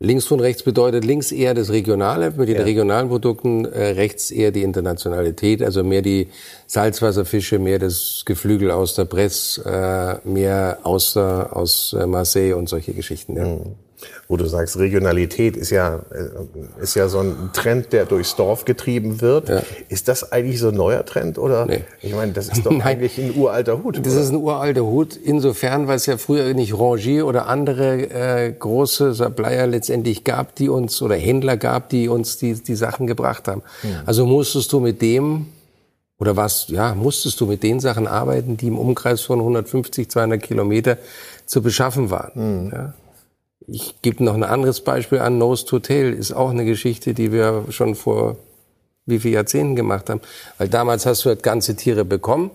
[0.00, 2.62] Links und rechts bedeutet links eher das Regionale mit den ja.
[2.64, 6.28] regionalen Produkten, äh, rechts eher die Internationalität, also mehr die
[6.66, 12.92] Salzwasserfische, mehr das Geflügel aus der Bresse, äh, mehr Auster aus äh, Marseille und solche
[12.92, 13.36] Geschichten.
[13.36, 13.44] Ja.
[13.44, 13.85] Mhm
[14.28, 18.64] wo du sagst, Regionalität ist ja, äh, ist ja so ein Trend, der durchs Dorf
[18.64, 19.48] getrieben wird.
[19.48, 19.62] Ja.
[19.88, 21.66] Ist das eigentlich so ein neuer Trend oder?
[21.66, 21.84] Nee.
[22.02, 22.82] Ich meine, das ist doch Nein.
[22.82, 23.98] eigentlich ein uralter Hut.
[23.98, 24.22] Das oder?
[24.22, 25.16] ist ein uralter Hut.
[25.16, 30.68] Insofern, weil es ja früher nicht Rangier oder andere äh, große Supplier letztendlich gab, die
[30.68, 33.62] uns oder Händler gab, die uns die, die Sachen gebracht haben.
[33.82, 33.88] Mhm.
[34.06, 35.46] Also musstest du mit dem
[36.18, 40.42] oder was, ja, musstest du mit den Sachen arbeiten, die im Umkreis von 150, 200
[40.42, 40.96] Kilometer
[41.44, 42.64] zu beschaffen waren.
[42.64, 42.72] Mhm.
[42.72, 42.94] Ja?
[43.66, 45.38] Ich gebe noch ein anderes Beispiel an.
[45.38, 48.36] Nose to Tail ist auch eine Geschichte, die wir schon vor
[49.06, 50.20] wie viele Jahrzehnten gemacht haben.
[50.58, 52.50] Weil damals hast du halt ganze Tiere bekommen.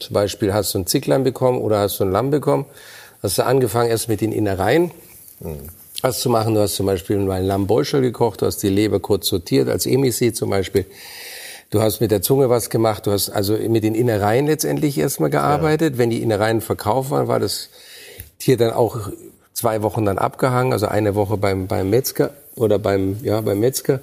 [0.00, 2.66] Zum Beispiel hast du ein Zicklein bekommen oder hast du ein Lamm bekommen.
[3.22, 4.90] Hast du angefangen erst mit den Innereien.
[5.40, 5.68] Mhm.
[6.02, 6.54] Was zu machen.
[6.54, 9.86] Du hast zum Beispiel mal ein Lammbolschel gekocht, du hast die Leber kurz sortiert, als
[9.86, 10.84] Emisi zum Beispiel.
[11.70, 15.30] Du hast mit der Zunge was gemacht, du hast also mit den Innereien letztendlich erstmal
[15.30, 15.94] gearbeitet.
[15.94, 15.98] Ja.
[15.98, 17.70] Wenn die Innereien verkauft waren, war das
[18.38, 19.08] Tier dann auch
[19.54, 24.00] zwei Wochen dann abgehangen, also eine Woche beim, beim Metzger oder beim, ja, beim Metzger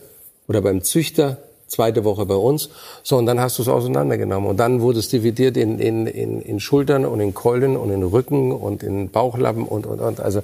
[0.48, 1.38] oder beim Züchter,
[1.68, 2.70] zweite Woche bei uns.
[3.04, 4.50] So, und dann hast du es auseinandergenommen.
[4.50, 8.04] Und dann wurde es dividiert in, in, in, in Schultern und in Keulen und in
[8.04, 10.20] Rücken und in Bauchlappen und, und, und.
[10.20, 10.42] Also,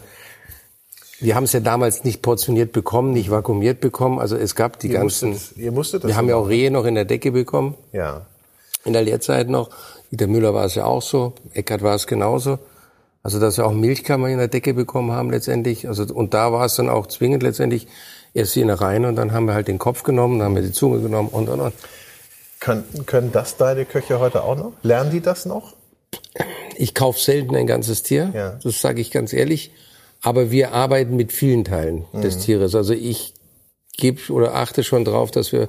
[1.20, 4.20] wir haben es ja damals nicht portioniert bekommen, nicht vakuumiert bekommen.
[4.20, 5.32] Also es gab die ihr ganzen.
[5.32, 7.76] Musstet, ihr musstet das wir haben ja auch Rehe noch in der Decke bekommen.
[7.92, 8.28] Ja.
[8.86, 9.70] In der Lehrzeit noch.
[10.12, 11.34] Der Müller war es ja auch so.
[11.54, 12.60] Eckert war es genauso.
[13.28, 15.86] Also dass wir auch Milchkammer in der Decke bekommen haben letztendlich.
[15.86, 17.86] Also und da war es dann auch zwingend letztendlich
[18.34, 20.72] erst die rein und dann haben wir halt den Kopf genommen, dann haben wir die
[20.72, 21.74] Zunge genommen und und und.
[22.62, 24.72] Können, können das deine Köche heute auch noch?
[24.82, 25.74] Lernen die das noch?
[26.78, 28.60] Ich kaufe selten ein ganzes Tier, ja.
[28.64, 29.74] das sage ich ganz ehrlich.
[30.22, 32.22] Aber wir arbeiten mit vielen Teilen mhm.
[32.22, 32.76] des Tieres.
[32.76, 33.34] Also ich
[33.98, 35.68] gebe oder achte schon drauf, dass wir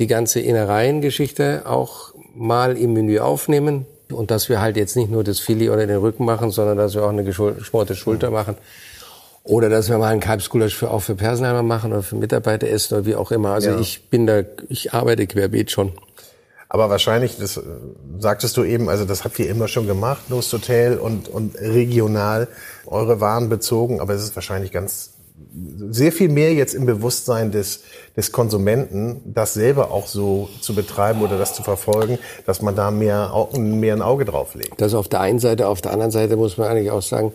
[0.00, 3.86] die ganze Innereiengeschichte auch mal im Menü aufnehmen.
[4.10, 6.94] Und dass wir halt jetzt nicht nur das Filet oder den Rücken machen, sondern dass
[6.94, 8.56] wir auch eine geschmorte Schulter machen.
[9.42, 12.94] Oder dass wir mal einen Kalbsgulasch für, auch für Personal machen oder für Mitarbeiter essen
[12.94, 13.50] oder wie auch immer.
[13.50, 13.78] Also ja.
[13.78, 15.92] ich bin da, ich arbeite querbeet schon.
[16.68, 17.62] Aber wahrscheinlich, das äh,
[18.18, 22.48] sagtest du eben, also das habt ihr immer schon gemacht, Lust Hotel und, und regional
[22.86, 25.15] eure Waren bezogen, aber es ist wahrscheinlich ganz
[25.90, 27.82] sehr viel mehr jetzt im Bewusstsein des,
[28.16, 32.90] des Konsumenten, das selber auch so zu betreiben oder das zu verfolgen, dass man da
[32.90, 34.80] mehr, mehr ein Auge drauf legt.
[34.80, 37.32] Das auf der einen Seite, auf der anderen Seite muss man eigentlich auch sagen,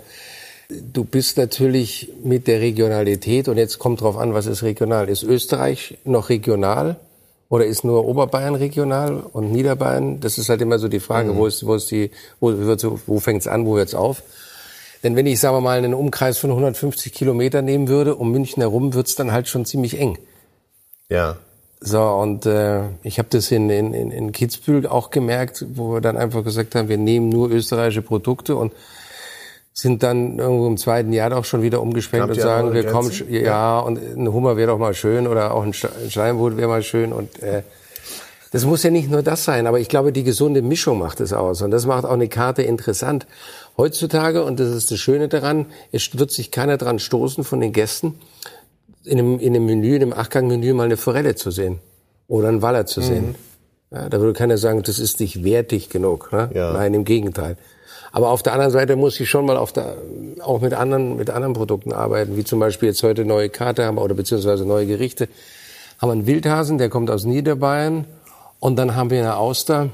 [0.69, 5.09] du bist natürlich mit der Regionalität und jetzt kommt drauf an, was ist regional.
[5.09, 6.97] Ist Österreich noch regional?
[7.49, 10.21] Oder ist nur Oberbayern regional und Niederbayern?
[10.21, 11.37] Das ist halt immer so die Frage, mhm.
[11.37, 12.53] wo ist, wo ist die, wo,
[13.07, 14.23] wo fängt es an, wo hört es auf?
[15.03, 18.61] Denn wenn ich, sagen wir mal, einen Umkreis von 150 Kilometer nehmen würde, um München
[18.61, 20.17] herum, wird's dann halt schon ziemlich eng.
[21.09, 21.37] Ja.
[21.79, 26.15] So, und äh, ich habe das in, in, in Kitzbühel auch gemerkt, wo wir dann
[26.15, 28.71] einfach gesagt haben, wir nehmen nur österreichische Produkte und
[29.73, 33.41] sind dann irgendwo im zweiten Jahr doch schon wieder umgeschwenkt und sagen, wir kommen, ja,
[33.41, 37.13] ja, und ein Hummer wäre doch mal schön oder auch ein Steinboot wäre mal schön
[37.13, 37.63] und äh,
[38.51, 41.31] das muss ja nicht nur das sein, aber ich glaube, die gesunde Mischung macht es
[41.31, 43.25] aus und das macht auch eine Karte interessant.
[43.77, 47.71] Heutzutage, und das ist das Schöne daran, es wird sich keiner dran stoßen von den
[47.71, 48.19] Gästen,
[49.03, 51.79] in einem, in einem Menü, in einem Achtgang-Menü mal eine Forelle zu sehen
[52.27, 53.29] oder einen Waller zu sehen.
[53.29, 53.35] Mhm.
[53.97, 56.31] Ja, da würde keiner sagen, das ist nicht wertig genug.
[56.31, 56.49] Ne?
[56.53, 56.71] Ja.
[56.73, 57.57] Nein, im Gegenteil.
[58.13, 59.95] Aber auf der anderen Seite muss ich schon mal auf der,
[60.41, 63.97] auch mit anderen, mit anderen Produkten arbeiten, wie zum Beispiel jetzt heute neue Karte haben
[63.97, 65.27] oder beziehungsweise neue Gerichte.
[65.97, 68.05] Haben wir einen Wildhasen, der kommt aus Niederbayern.
[68.59, 69.89] Und dann haben wir eine Auster,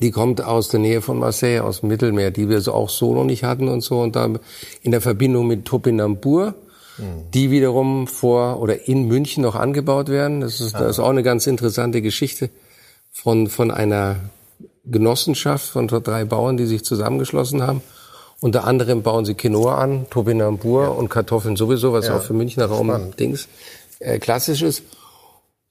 [0.00, 3.14] die kommt aus der Nähe von Marseille, aus dem Mittelmeer, die wir so auch so
[3.14, 4.00] noch nicht hatten und so.
[4.00, 4.38] Und dann
[4.82, 6.54] in der Verbindung mit Topinambur
[7.34, 10.40] die wiederum vor oder in München noch angebaut werden.
[10.40, 12.50] Das ist, das ist auch eine ganz interessante Geschichte
[13.10, 14.16] von, von einer
[14.84, 17.82] Genossenschaft von drei Bauern, die sich zusammengeschlossen haben.
[18.40, 20.88] Unter anderem bauen sie Quinoa an, Topinambur ja.
[20.88, 22.16] und Kartoffeln sowieso, was ja.
[22.16, 23.12] auch für Münchner Raum.
[23.18, 23.48] Dings
[23.98, 24.82] äh, klassisch ist.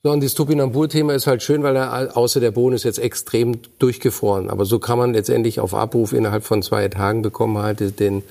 [0.02, 3.60] So, und das Topinambur-Thema ist halt schön, weil er außer der Bohnen ist jetzt extrem
[3.80, 4.50] durchgefroren.
[4.50, 8.24] Aber so kann man letztendlich auf Abruf innerhalb von zwei Tagen bekommen halt den,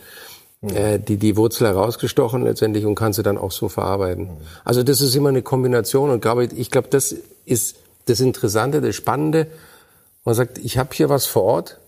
[0.63, 0.69] mhm.
[0.71, 4.25] äh, die, die Wurzel herausgestochen letztendlich und kann sie dann auch so verarbeiten.
[4.25, 4.37] Mhm.
[4.65, 7.77] Also das ist immer eine Kombination und glaube, ich glaube, das ist
[8.07, 9.47] das Interessante, das Spannende.
[10.25, 11.79] Man sagt, ich habe hier was vor Ort,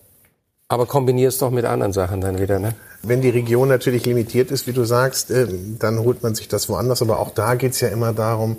[0.68, 2.58] aber kombiniere es doch mit anderen Sachen dann wieder.
[2.58, 2.74] Ne?
[3.02, 5.46] Wenn die Region natürlich limitiert ist, wie du sagst, äh,
[5.78, 7.00] dann holt man sich das woanders.
[7.00, 8.58] Aber auch da geht's ja immer darum,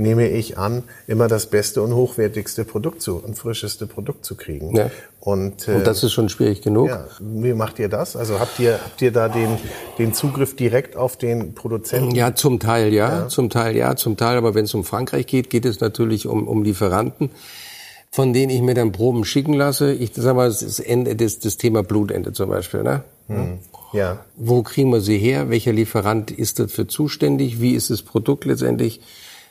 [0.00, 4.74] nehme ich an, immer das beste und hochwertigste Produkt zu und frischeste Produkt zu kriegen.
[4.74, 4.90] Ja.
[5.20, 6.88] Und, äh, und das ist schon schwierig genug.
[6.88, 8.16] Ja, wie macht ihr das?
[8.16, 9.58] Also habt ihr habt ihr da den
[9.98, 12.14] den Zugriff direkt auf den Produzenten?
[12.14, 13.28] Ja, zum Teil ja, ja.
[13.28, 14.38] zum Teil ja, zum Teil.
[14.38, 17.30] Aber wenn es um Frankreich geht, geht es natürlich um um Lieferanten
[18.12, 19.92] von denen ich mir dann Proben schicken lasse.
[19.92, 22.82] Ich sag mal, das, Ende, das, das Thema Blutende zum Beispiel.
[22.82, 23.04] Ne?
[23.28, 23.58] Hm.
[23.92, 24.24] Ja.
[24.36, 25.48] Wo kriegen wir sie her?
[25.48, 27.60] Welcher Lieferant ist dafür zuständig?
[27.60, 29.00] Wie ist das Produkt letztendlich?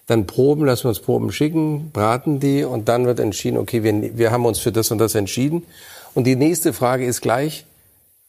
[0.09, 4.17] Dann Proben, lassen wir uns Proben schicken, braten die und dann wird entschieden, okay, wir,
[4.17, 5.63] wir haben uns für das und das entschieden.
[6.15, 7.65] Und die nächste Frage ist gleich,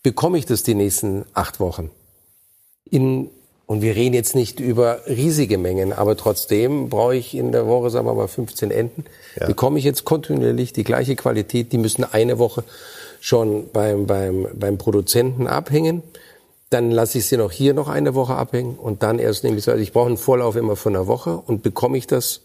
[0.02, 1.90] bekomme ich das die nächsten acht Wochen?
[2.90, 3.30] In,
[3.64, 7.88] und wir reden jetzt nicht über riesige Mengen, aber trotzdem brauche ich in der Woche,
[7.88, 9.04] sagen wir mal, 15 Enten.
[9.40, 9.46] Ja.
[9.46, 12.62] Bekomme ich jetzt kontinuierlich die gleiche Qualität, die müssen eine Woche
[13.20, 16.02] schon beim, beim, beim Produzenten abhängen
[16.70, 19.68] dann lasse ich sie noch hier noch eine Woche abhängen und dann erst nehme ich
[19.68, 22.42] also ich brauche einen Vorlauf immer von einer Woche und bekomme ich das?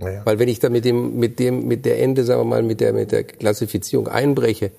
[0.00, 0.22] Naja.
[0.24, 2.80] weil wenn ich da mit dem mit dem mit der Ende sagen wir mal mit
[2.80, 4.70] der mit der Klassifizierung einbreche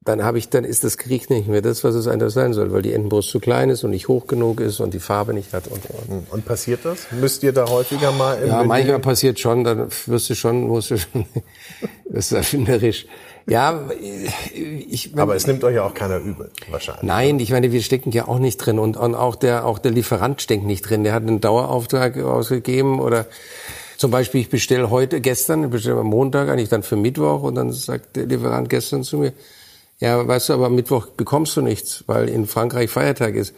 [0.00, 2.72] dann habe ich dann ist das Gericht nicht mehr das was es eigentlich sein soll
[2.72, 5.52] weil die Entenbrust zu klein ist und nicht hoch genug ist und die Farbe nicht
[5.52, 6.26] hat und und, hm.
[6.30, 7.06] und passiert das?
[7.12, 10.90] Müsst ihr da häufiger mal im ja manchmal passiert schon dann wirst du schon musst
[10.90, 11.26] du schon
[12.10, 13.06] das ist erfinderisch
[13.46, 13.88] ja,
[14.52, 15.12] ich.
[15.16, 17.02] Aber es nimmt euch ja auch keiner übel, wahrscheinlich.
[17.02, 19.90] Nein, ich meine, wir stecken ja auch nicht drin und, und auch der auch der
[19.90, 21.04] Lieferant steckt nicht drin.
[21.04, 23.26] Der hat einen Dauerauftrag ausgegeben oder
[23.96, 27.54] zum Beispiel, ich bestelle heute, gestern, ich bestelle am Montag eigentlich dann für Mittwoch und
[27.54, 29.32] dann sagt der Lieferant gestern zu mir,
[30.00, 33.54] ja, weißt du, aber am Mittwoch bekommst du nichts, weil in Frankreich Feiertag ist.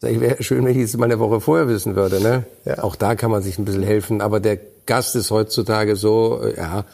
[0.00, 2.20] Sag ich, wäre schön, wenn ich es mal eine Woche vorher wissen würde.
[2.20, 2.44] Ne?
[2.64, 2.84] Ja.
[2.84, 6.56] Auch da kann man sich ein bisschen helfen, aber der Gast ist heutzutage so, äh,
[6.56, 6.84] ja,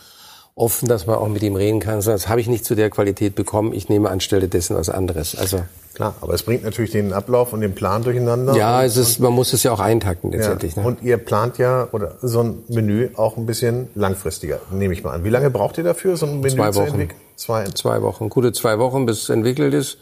[0.54, 2.00] offen, dass man auch mit ihm reden kann.
[2.00, 3.72] Das habe ich nicht zu der Qualität bekommen.
[3.72, 5.36] Ich nehme anstelle dessen was anderes.
[5.36, 5.62] Also
[5.94, 8.56] Klar, aber es bringt natürlich den Ablauf und den Plan durcheinander.
[8.56, 10.74] Ja, es ist, man muss es ja auch eintakten letztendlich.
[10.74, 10.82] Ja.
[10.82, 10.88] Ne?
[10.88, 15.12] Und ihr plant ja oder so ein Menü auch ein bisschen langfristiger, nehme ich mal
[15.12, 15.22] an.
[15.22, 16.72] Wie lange braucht ihr dafür, so ein Menü zwei Wochen.
[16.72, 17.20] zu entwickeln?
[17.36, 17.64] Zwei.
[17.66, 19.98] zwei Wochen, gute zwei Wochen, bis es entwickelt ist.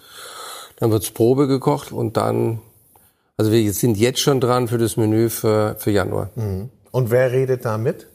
[0.77, 2.61] Dann wird's Probe gekocht und dann,
[3.37, 6.31] also wir sind jetzt schon dran für das Menü für, für Januar.
[6.37, 6.71] Mhm.
[6.91, 8.07] Und wer redet da mit?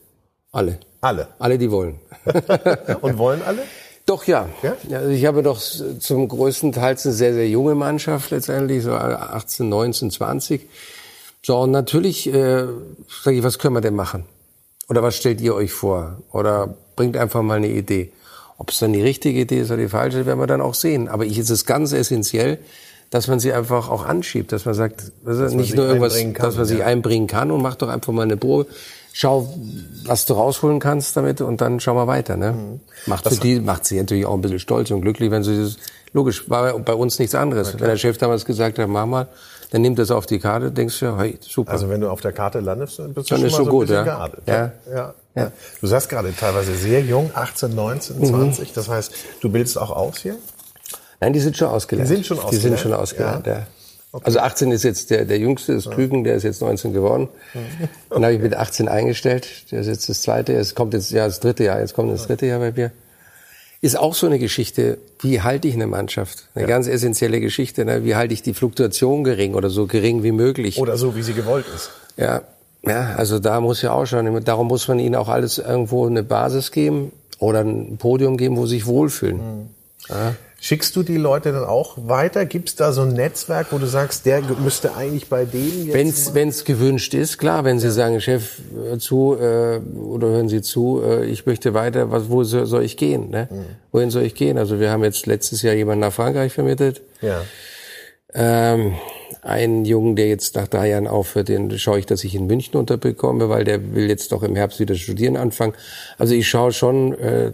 [0.52, 0.80] Alle.
[1.02, 1.28] Alle?
[1.40, 2.00] Alle, die wollen.
[3.02, 3.64] Und wollen alle?
[4.06, 4.48] Doch, ja.
[4.64, 4.76] ja?
[4.98, 9.68] Also ich habe doch zum größten Teil eine sehr, sehr junge Mannschaft letztendlich, so 18,
[9.68, 10.62] 19, 20.
[11.44, 12.66] So, und natürlich äh,
[13.24, 14.24] sage ich, was können wir denn machen?
[14.88, 16.22] Oder was stellt ihr euch vor?
[16.32, 18.14] Oder bringt einfach mal eine Idee.
[18.58, 21.10] Ob es dann die richtige Idee ist oder die falsche, werden wir dann auch sehen.
[21.10, 22.60] Aber ich ist es ganz essentiell,
[23.10, 26.56] dass man sie einfach auch anschiebt, dass man sagt, dass nicht nur irgendwas, kann, dass
[26.56, 26.76] man ja.
[26.76, 28.68] sich einbringen kann und macht doch einfach mal eine Probe
[29.17, 29.51] schau,
[30.06, 32.38] was du rausholen kannst damit und dann schau mal weiter.
[32.38, 32.51] Ne?
[32.51, 32.80] Mhm.
[33.08, 35.60] Macht das für die, macht sie natürlich auch ein bisschen stolz und glücklich, wenn sie
[35.60, 35.77] das,
[36.13, 37.73] logisch, war bei uns nichts anderes.
[37.80, 39.27] Wenn der Chef damals gesagt hat, mach mal,
[39.71, 41.71] dann nimmt das auf die Karte, denkst du, hey, super.
[41.71, 43.71] Also wenn du auf der Karte landest, dann bist du dann schon ist mal so
[43.71, 44.03] gut, ein ja.
[44.03, 44.43] geadelt.
[44.45, 44.71] Ja.
[44.93, 45.13] Ja.
[45.36, 45.51] ja.
[45.82, 48.69] Du sagst gerade teilweise sehr jung, 18, 19, 20.
[48.69, 48.73] Mhm.
[48.75, 50.36] Das heißt, du bildest auch aus hier?
[51.19, 52.08] Nein, die sind schon ausgelernt.
[52.08, 53.65] Die sind schon Die sind schon ausgelernt, ja.
[54.23, 57.30] Also 18 ist jetzt der, der Jüngste, das Küken, der ist jetzt 19 geworden.
[58.10, 59.71] Dann habe ich mit 18 eingestellt.
[59.71, 62.27] Der ist jetzt das zweite, es kommt jetzt ja das dritte Jahr, jetzt kommt das
[62.27, 62.91] dritte Jahr bei mir.
[63.80, 66.45] Ist auch so eine Geschichte, wie halte ich eine Mannschaft?
[66.56, 68.03] Eine ganz essentielle Geschichte, ne?
[68.03, 70.80] wie halte ich die Fluktuation gering oder so gering wie möglich.
[70.80, 71.91] Oder so, wie sie gewollt ist.
[72.17, 72.41] Ja,
[72.84, 76.23] ja, also da muss ja auch schon, darum muss man ihnen auch alles irgendwo eine
[76.23, 79.69] Basis geben oder ein Podium geben, wo sie sich wohlfühlen.
[80.10, 80.36] Ja.
[80.67, 82.45] Schickst du die Leute dann auch weiter?
[82.45, 85.93] Gibt es da so ein Netzwerk, wo du sagst, der müsste eigentlich bei denen jetzt...
[85.93, 90.62] Wenn's wenn's gewünscht ist, klar, wenn Sie sagen, Chef, hör zu äh, oder hören Sie
[90.62, 93.30] zu, äh, ich möchte weiter, was, wo so- soll ich gehen?
[93.30, 93.47] Ne?
[93.93, 94.58] Wohin soll ich gehen?
[94.58, 97.01] Also wir haben jetzt letztes Jahr jemanden nach Frankreich vermittelt.
[97.21, 97.43] ja.
[98.34, 98.95] Ähm,
[99.41, 102.75] einen Jungen, der jetzt nach drei Jahren aufhört, den schaue ich, dass ich in München
[102.75, 105.73] unterbekomme, weil der will jetzt doch im Herbst wieder studieren anfangen.
[106.17, 107.53] Also ich schaue schon, äh,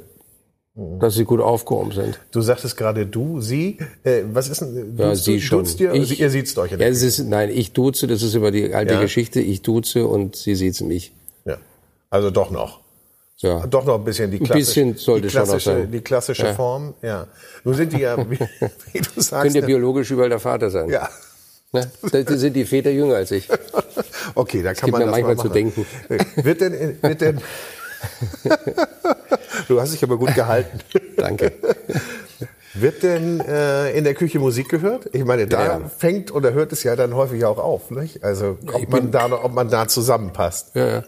[0.76, 2.20] dass sie gut aufgehoben sind.
[2.32, 3.78] Du sagtest gerade du, sie.
[4.04, 4.96] Äh, was ist denn...
[4.98, 5.60] Ja, duzt sie du, schon.
[5.60, 8.34] duzt Ihr, Ich- ihr sieht's euch Ja, der es ist, nein, ich duze, das ist
[8.34, 9.02] über die alte Ja.
[9.02, 9.40] Geschichte.
[9.40, 11.14] Ich duze und sie sieht mich.
[11.46, 11.58] Ja.
[12.10, 12.80] Also doch noch.
[13.38, 13.68] Ja.
[13.68, 15.92] Doch noch ein bisschen die Ein klassische, bisschen sollte die schon noch klassische, sein.
[15.92, 16.54] die klassische Ja.
[16.56, 16.94] Form.
[17.02, 17.28] Ja.
[17.64, 18.40] Nun sind die ja, wie,
[18.94, 20.90] wie du sagst, Könnte biologisch überall der Vater sein.
[20.90, 21.10] ja.
[21.76, 21.90] Ne?
[22.12, 23.48] Da sind die Väter jünger als ich.
[24.36, 25.54] Okay, da kann gibt man das manchmal mal zu machen.
[25.54, 25.86] denken.
[26.44, 27.38] Wird denn, wird denn,
[29.68, 30.80] du hast dich aber gut gehalten.
[31.18, 31.52] Danke.
[32.76, 35.08] Wird denn äh, in der Küche Musik gehört?
[35.14, 35.82] Ich meine, da Ja.
[35.98, 38.24] fängt oder hört es ja dann häufig auch auf, nicht?
[38.24, 40.72] Also ob man da, ob man da zusammenpasst.
[40.76, 41.04] Ja, ja.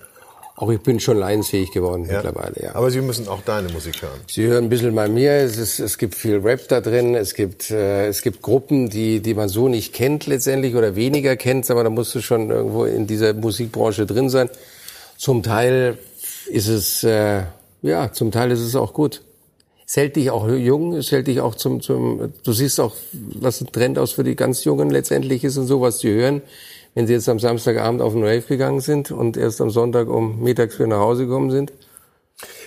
[0.57, 2.75] Auch ich bin schon leidensfähig geworden mittlerweile, ja.
[2.75, 4.21] Aber Sie müssen auch deine Musik hören.
[4.31, 5.31] Sie hören ein bisschen bei mir.
[5.33, 7.13] Es, ist, es gibt viel Rap da drin.
[7.13, 11.35] Es gibt, äh, es gibt Gruppen, die, die man so nicht kennt letztendlich oder weniger
[11.35, 11.69] kennt.
[11.71, 14.49] Aber da musst du schon irgendwo in dieser Musikbranche drin sein.
[15.17, 15.97] Zum Teil
[16.47, 17.43] ist es, äh,
[17.81, 19.21] ja, zum Teil ist es auch gut.
[19.87, 23.61] Es hält dich auch jung, es hält dich auch zum, zum, du siehst auch, was
[23.61, 26.41] ein Trend aus für die ganz Jungen letztendlich ist und so, was sie hören.
[26.95, 30.41] Wenn sie jetzt am Samstagabend auf den Rave gegangen sind und erst am Sonntag um
[30.41, 31.71] mittags wieder nach Hause gekommen sind,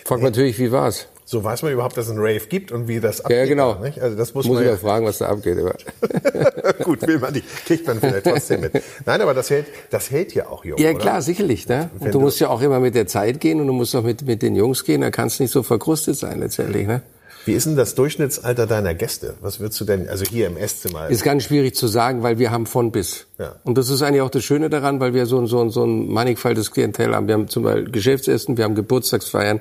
[0.05, 1.09] fragt man natürlich, wie war's?
[1.31, 3.37] So weiß man überhaupt, dass es einen Rave gibt und wie das abgeht.
[3.37, 3.75] Ja, genau.
[3.83, 4.01] Nicht?
[4.01, 5.59] Also das muss, Muss man ich ja, fragen, was da abgeht.
[6.85, 7.45] Gut, will man nicht.
[7.67, 8.73] Kriegt man vielleicht trotzdem mit.
[9.05, 10.99] Nein, aber das hält, das hält ja auch jung, ja, oder?
[10.99, 11.69] klar, sicherlich.
[11.69, 11.91] Ne?
[11.99, 14.03] Und du du- musst ja auch immer mit der Zeit gehen und du musst auch
[14.05, 15.03] mit, mit den Jungs gehen.
[15.03, 16.87] Da kannst du nicht so verkrustet sein letztendlich.
[16.87, 17.03] Ne?
[17.45, 19.35] Wie ist denn das Durchschnittsalter deiner Gäste?
[19.43, 21.09] Was würdest du denn, also hier im Esszimmer?
[21.09, 23.27] Ist ganz schwierig zu sagen, weil wir haben von bis.
[23.39, 23.57] Ja.
[23.65, 25.85] Und das ist eigentlich auch das Schöne daran, weil wir so, ein- so, ein- so
[25.85, 27.27] ein mannigfaltiges Klientel haben.
[27.27, 29.61] Wir haben zum Beispiel Geschäftsessen, wir haben Geburtstagsfeiern.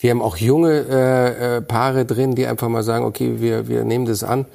[0.00, 3.84] Wir haben auch junge äh, äh, Paare drin, die einfach mal sagen, okay, wir, wir
[3.84, 4.46] nehmen das an.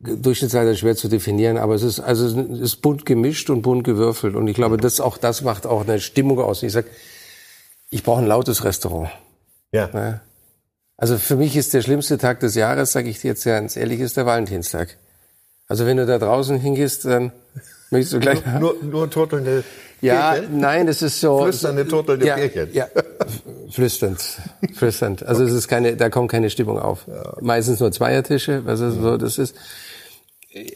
[0.00, 3.84] Durchschnittsalter ist schwer zu definieren, aber es ist also es ist bunt gemischt und bunt
[3.84, 6.62] gewürfelt und ich glaube, das auch das macht auch eine Stimmung aus.
[6.62, 6.86] Ich sag,
[7.88, 9.10] ich brauche ein lautes Restaurant.
[9.72, 9.88] ja.
[9.92, 10.20] Ne?
[10.96, 14.00] Also für mich ist der schlimmste Tag des Jahres, sage ich dir jetzt ganz ehrlich,
[14.00, 14.96] ist der Valentinstag.
[15.66, 17.32] Also wenn du da draußen hingehst, dann
[17.90, 19.64] möchtest du gleich Nur, nur turtelnde
[20.00, 20.58] ja, Pärchen?
[20.58, 21.42] nein, das ist so.
[21.42, 22.68] Flüsternde, turtelnde ja, Pärchen.
[22.72, 22.86] Ja,
[23.70, 24.20] flüsternd.
[24.74, 25.24] Flüsternd.
[25.24, 27.06] Also es ist keine, da kommt keine Stimmung auf.
[27.40, 29.54] Meistens nur Zweiertische, was ist so, das ist.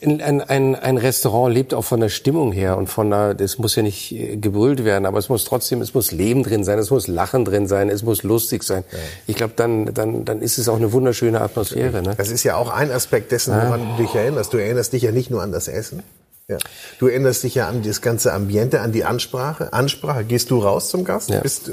[0.02, 3.76] Ein, ein, ein, Restaurant lebt auch von der Stimmung her und von der, das muss
[3.76, 6.90] ja nicht äh, gebrüllt werden, aber es muss trotzdem, es muss Leben drin sein, es
[6.90, 8.82] muss Lachen drin sein, es muss lustig sein.
[9.28, 12.02] Ich glaube, dann, dann, dann ist es auch eine wunderschöne Atmosphäre.
[12.02, 12.14] Ne?
[12.16, 14.52] Das ist ja auch ein Aspekt dessen, woran du dich erinnerst.
[14.52, 16.02] Du erinnerst dich ja nicht nur an das Essen.
[16.50, 16.56] Ja.
[16.98, 19.72] Du erinnerst dich ja an das ganze Ambiente, an die Ansprache.
[19.74, 20.24] Ansprache.
[20.24, 21.28] Gehst du raus zum Gast?
[21.28, 21.40] Ja.
[21.40, 21.70] Bist,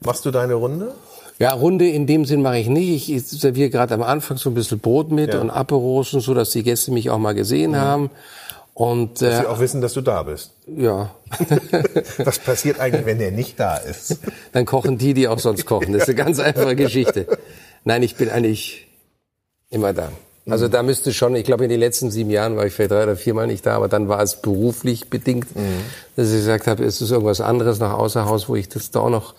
[0.00, 0.94] machst du deine Runde?
[1.38, 3.10] Ja, Runde in dem Sinn mache ich nicht.
[3.10, 5.40] Ich serviere gerade am Anfang so ein bisschen Brot mit Ja.
[5.42, 8.10] und Aperosen, so dass die Gäste mich auch mal gesehen haben.
[8.72, 10.52] Und Dass äh, sie auch wissen, dass du da bist.
[10.66, 11.10] ja,
[12.18, 14.18] Was passiert eigentlich, wenn der nicht da ist?
[14.52, 15.92] dann kochen die, die auch sonst kochen.
[15.92, 17.26] Das ist eine ganz einfache Geschichte.
[17.84, 18.86] Nein, ich bin eigentlich
[19.70, 20.10] immer da.
[20.48, 23.02] Also da müsste schon, ich glaube in den letzten sieben Jahren war ich vielleicht drei
[23.02, 25.48] oder viermal nicht da, aber dann war es beruflich bedingt,
[26.14, 29.00] dass ich gesagt habe, es ist irgendwas anderes nach außer Haus, wo ich das da
[29.00, 29.34] auch noch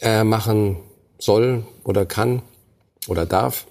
[0.00, 0.78] äh, machen
[1.18, 2.42] soll oder kann
[3.06, 3.66] oder darf.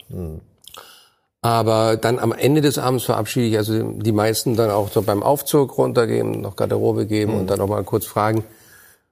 [1.41, 5.21] Aber dann am Ende des Abends verabschiede ich also die meisten dann auch so beim
[5.23, 8.43] Aufzug runtergehen, noch Garderobe geben und dann noch mal kurz fragen,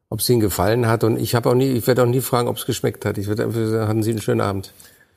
[0.10, 1.04] ob es ihnen gefallen hat.
[1.04, 3.18] Und ich habe auch nie, ich werde auch nie fragen, ob es geschmeckt hat.
[3.18, 4.72] Ich werde einfach sagen, hatten Sie einen schönen Abend.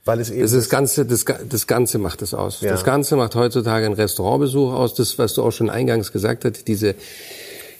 [0.06, 2.60] Weil es eben Das ist das Ganze, das, das Ganze macht es aus.
[2.60, 2.70] Ja.
[2.70, 4.94] Das Ganze macht heutzutage ein Restaurantbesuch aus.
[4.94, 6.94] Das, was du auch schon eingangs gesagt hast, diese,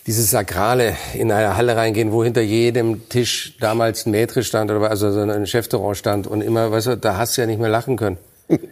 [0.09, 4.91] dieses Sakrale in eine Halle reingehen, wo hinter jedem Tisch damals ein Maitre stand oder
[4.91, 7.71] also so ein Chefterrand stand und immer, weißt du, da hast du ja nicht mehr
[7.71, 8.19] lachen können.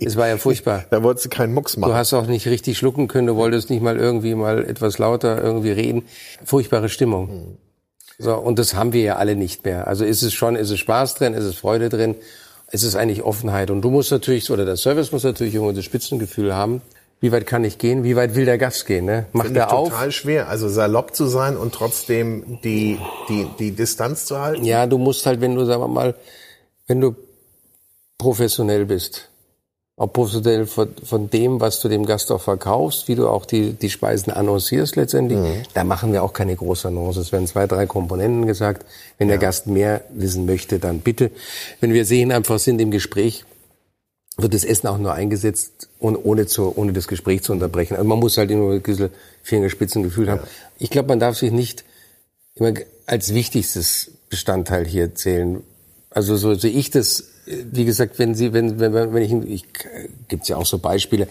[0.00, 0.84] Es war ja furchtbar.
[0.90, 1.92] da wolltest du keinen Mucks machen.
[1.92, 5.40] Du hast auch nicht richtig schlucken können, du wolltest nicht mal irgendwie mal etwas lauter
[5.40, 6.02] irgendwie reden.
[6.44, 7.56] Furchtbare Stimmung.
[8.18, 9.86] So, und das haben wir ja alle nicht mehr.
[9.86, 12.16] Also ist es schon, ist es Spaß drin, ist es Freude drin.
[12.68, 13.70] Es ist eigentlich Offenheit.
[13.70, 16.82] Und du musst natürlich, oder der Service muss natürlich irgendwo das Spitzengefühl haben.
[17.20, 18.04] Wie weit kann ich gehen?
[18.04, 19.06] Wie weit will der Gast gehen?
[19.06, 19.26] Ne?
[19.32, 19.88] Macht Finde er ich auf?
[19.88, 20.48] total schwer.
[20.48, 22.98] Also salopp zu sein und trotzdem die,
[23.28, 24.64] die, die Distanz zu halten.
[24.64, 26.14] Ja, du musst halt, wenn du, sagen wir mal,
[26.86, 27.14] wenn du
[28.18, 29.30] professionell bist,
[29.96, 33.90] professionell von, von dem, was du dem Gast auch verkaufst, wie du auch die, die
[33.90, 35.38] Speisen annoncierst letztendlich,
[35.72, 37.18] da machen wir auch keine große Annonce.
[37.18, 38.84] Es werden zwei, drei Komponenten gesagt.
[39.18, 41.30] Wenn der Gast mehr wissen möchte, dann bitte.
[41.80, 43.44] Wenn wir sehen, einfach sind im Gespräch,
[44.36, 47.94] wird das Essen auch nur eingesetzt, ohne, ohne, zu, ohne das Gespräch zu unterbrechen.
[47.94, 49.10] Also man muss halt immer ein bisschen
[49.44, 50.40] Fingerspitzengefühl haben.
[50.78, 51.84] Ich glaube, man darf sich nicht
[52.56, 52.74] immer
[53.06, 55.62] als wichtigstes Bestandteil hier zählen.
[56.10, 57.30] Also so sehe ich das.
[57.46, 59.64] Wie gesagt, wenn Sie, wenn, wenn, wenn ich, ich
[60.28, 61.28] gibt's ja auch so Beispiele.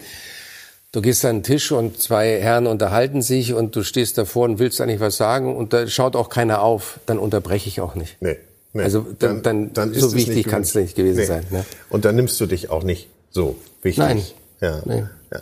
[0.92, 4.60] Du gehst an den Tisch und zwei Herren unterhalten sich und du stehst davor und
[4.60, 8.16] willst eigentlich was sagen und da schaut auch keiner auf, dann unterbreche ich auch nicht.
[8.20, 8.36] Nee.
[8.72, 8.82] nee.
[8.84, 11.26] Also dann, dann, ist so es wichtig kann es nicht gewesen Nee.
[11.26, 11.44] sein.
[11.50, 11.64] Ne?
[11.90, 14.04] Und dann nimmst du dich auch nicht so wichtig.
[14.04, 14.22] Nein.
[14.60, 14.82] Ja.
[14.84, 15.02] Nee.
[15.32, 15.40] ja.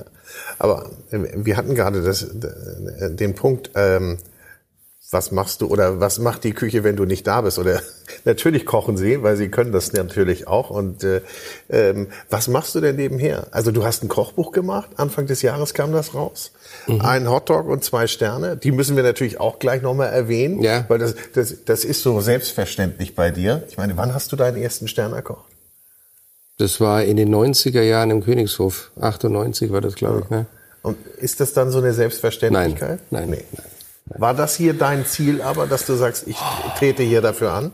[0.58, 4.16] Aber äh, wir hatten gerade das, äh, den Punkt, ähm,
[5.12, 7.58] was machst du oder was macht die Küche, wenn du nicht da bist?
[7.58, 7.80] Oder
[8.24, 10.70] natürlich kochen sie, weil sie können das natürlich auch.
[10.70, 11.20] Und äh,
[11.70, 13.46] ähm, was machst du denn nebenher?
[13.50, 14.88] Also du hast ein Kochbuch gemacht.
[14.96, 16.52] Anfang des Jahres kam das raus.
[16.86, 17.00] Mhm.
[17.02, 18.56] Ein Hotdog und zwei Sterne.
[18.56, 20.86] Die müssen wir natürlich auch gleich nochmal erwähnen, Ja.
[20.88, 23.62] weil das, das, das ist so selbstverständlich bei dir.
[23.68, 25.44] Ich meine, wann hast du deinen ersten Stern erkocht?
[26.58, 28.90] Das war in den 90er Jahren im Königshof.
[29.00, 30.30] 98 war das, glaube ich.
[30.30, 30.46] Ne?
[30.82, 33.00] Und ist das dann so eine Selbstverständlichkeit?
[33.10, 33.44] Nein, nein, Nee.
[33.52, 33.66] nein.
[34.18, 36.36] War das hier dein Ziel aber, dass du sagst, ich
[36.78, 37.72] trete hier dafür an?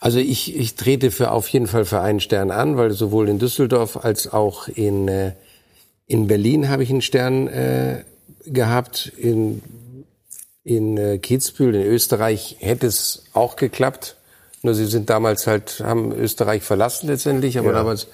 [0.00, 3.38] Also ich, ich trete für auf jeden Fall für einen Stern an, weil sowohl in
[3.38, 5.32] Düsseldorf als auch in, äh,
[6.06, 8.04] in Berlin habe ich einen Stern äh,
[8.46, 9.12] gehabt.
[9.18, 9.62] In,
[10.64, 14.16] in äh, Kitzbühel in Österreich hätte es auch geklappt.
[14.62, 17.74] Nur sie sind damals halt, haben Österreich verlassen letztendlich, aber Ja.
[17.74, 18.08] damals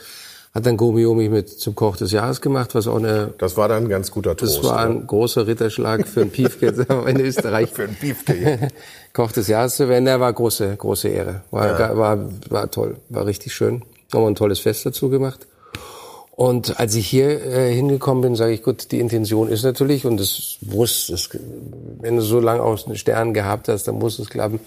[0.57, 3.69] hat dann Gomio mich mit zum Koch des Jahres gemacht, was auch eine Das war
[3.69, 4.57] dann ein ganz guter Trost.
[4.57, 6.69] das war ein großer Ritterschlag für ein Piefke
[7.07, 7.69] in Österreich.
[7.69, 8.69] Für ein Piefke.
[9.13, 11.43] Koch des Jahres zu werden, der war große, große Ehre.
[11.51, 13.83] War, war, war toll, war richtig schön.
[14.15, 15.47] Haben wir ein tolles Fest dazu gemacht.
[16.31, 20.19] Und als ich hier äh, hingekommen bin, sage ich, gut, die Intention ist natürlich, und
[20.19, 21.29] es muss, es,
[22.01, 24.61] wenn du so lange aus einen Stern gehabt hast, dann muss es klappen,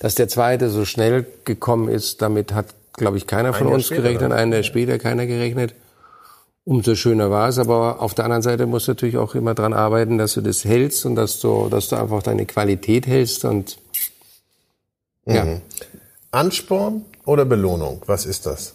[0.00, 2.66] dass der zweite so schnell gekommen ist, damit hat,
[2.98, 4.34] glaube ich, keiner von Ein uns später, gerechnet, ne?
[4.34, 5.74] einen Jahr später keiner gerechnet.
[6.64, 9.72] Umso schöner war es, aber auf der anderen Seite musst du natürlich auch immer dran
[9.72, 13.78] arbeiten, dass du das hältst und dass du, dass du einfach deine Qualität hältst und
[15.24, 15.44] ja.
[15.44, 15.62] Mhm.
[16.30, 18.02] Ansporn oder Belohnung?
[18.06, 18.74] Was ist das?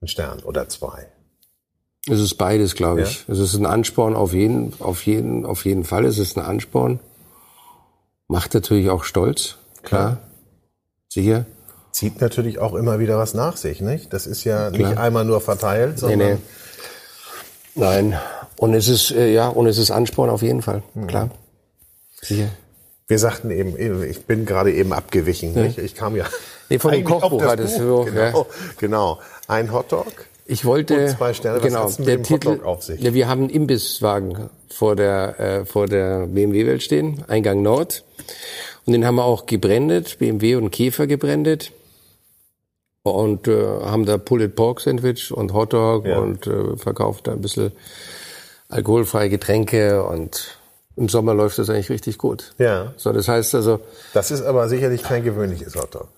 [0.00, 1.06] Ein Stern oder zwei?
[2.08, 3.24] Es ist beides, glaube ich.
[3.28, 6.06] Es ist ein Ansporn auf jeden, auf jeden, auf jeden Fall.
[6.06, 7.00] Es ist ein Ansporn.
[8.28, 10.18] Macht natürlich auch stolz, klar.
[11.08, 11.46] Sicher.
[11.98, 14.12] Zieht natürlich auch immer wieder was nach sich, nicht?
[14.12, 14.88] Das ist ja Klar.
[14.90, 16.36] nicht einmal nur verteilt, Nee, sondern nee.
[17.74, 18.18] Nein.
[18.56, 21.06] Und es ist, äh, ja, und es ist Ansporn auf jeden Fall, Mhm.
[21.08, 21.30] klar.
[22.22, 22.48] Sicher.
[23.08, 25.78] wir sagten eben, ich bin gerade eben abgewichen, nicht?
[25.78, 26.24] Ich kam ja.
[26.68, 28.04] Nee, von dem eigentlich auf Kochbuch das hattest Buch.
[28.06, 28.46] du, Genau,
[28.78, 29.18] genau.
[29.48, 30.06] Ein Hotdog.
[30.46, 31.58] Ich wollte, Und zwei Sterne.
[31.58, 33.00] Was genau, der mit dem Titel, Hotdog auf sich?
[33.00, 38.04] Ja, wir haben einen Imbisswagen vor der, äh, vor der BMW-Welt stehen, Eingang Nord.
[38.86, 41.72] Und den haben wir auch gebrandet, BMW und Käfer gebrandet.
[43.14, 46.18] Und äh, haben da Pulled Pork Sandwich und Hotdog Ja.
[46.18, 47.72] und äh, verkauft da ein bisschen
[48.68, 50.58] alkoholfreie Getränke und
[50.96, 52.52] im Sommer läuft das eigentlich richtig gut.
[52.58, 52.92] Ja.
[52.96, 53.80] So, das heißt also,
[54.14, 56.08] Das ist aber sicherlich kein gewöhnliches Hotdog.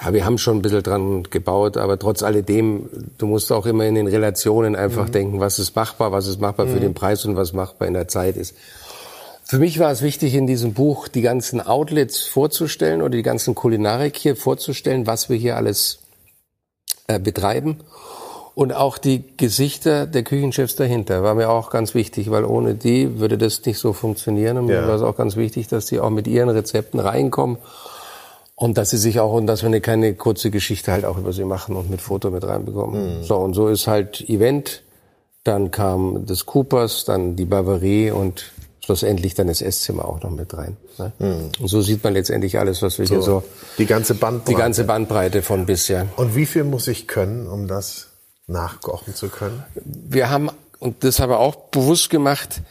[0.00, 3.84] ja, wir haben schon ein bisschen dran gebaut, aber trotz alledem, du musst auch immer
[3.86, 7.36] in den Relationen einfach denken, was ist machbar, was ist machbar für den Preis und
[7.36, 8.54] was machbar in der Zeit ist.
[9.44, 13.54] Für mich war es wichtig, in diesem Buch die ganzen Outlets vorzustellen oder die ganzen
[13.54, 15.98] Kulinarik hier vorzustellen, was wir hier alles
[17.06, 17.78] äh, betreiben.
[18.54, 23.18] Und auch die Gesichter der Küchenchefs dahinter war mir auch ganz wichtig, weil ohne die
[23.18, 24.58] würde das nicht so funktionieren.
[24.58, 24.82] Und Ja.
[24.82, 27.56] mir war es auch ganz wichtig, dass die auch mit ihren Rezepten reinkommen
[28.54, 31.32] und dass sie sich auch, und dass wir eine kleine kurze Geschichte halt auch über
[31.32, 33.22] sie machen und mit Foto mit reinbekommen.
[33.22, 34.82] So, und so ist halt Event,
[35.44, 38.52] dann kam das Coopers, dann die Bavarie und
[38.84, 40.76] schlussendlich dann das Esszimmer auch noch mit rein.
[40.98, 41.12] Ne?
[41.60, 43.44] Und so sieht man letztendlich alles, was wir hier so,
[43.78, 44.50] Die ganze Bandbreite.
[44.50, 46.08] die ganze Bandbreite von bisher.
[46.16, 48.08] Und wie viel muss ich können, um das
[48.46, 49.62] nachkochen zu können?
[49.84, 52.62] wir haben, und das haben wir auch bewusst gemacht,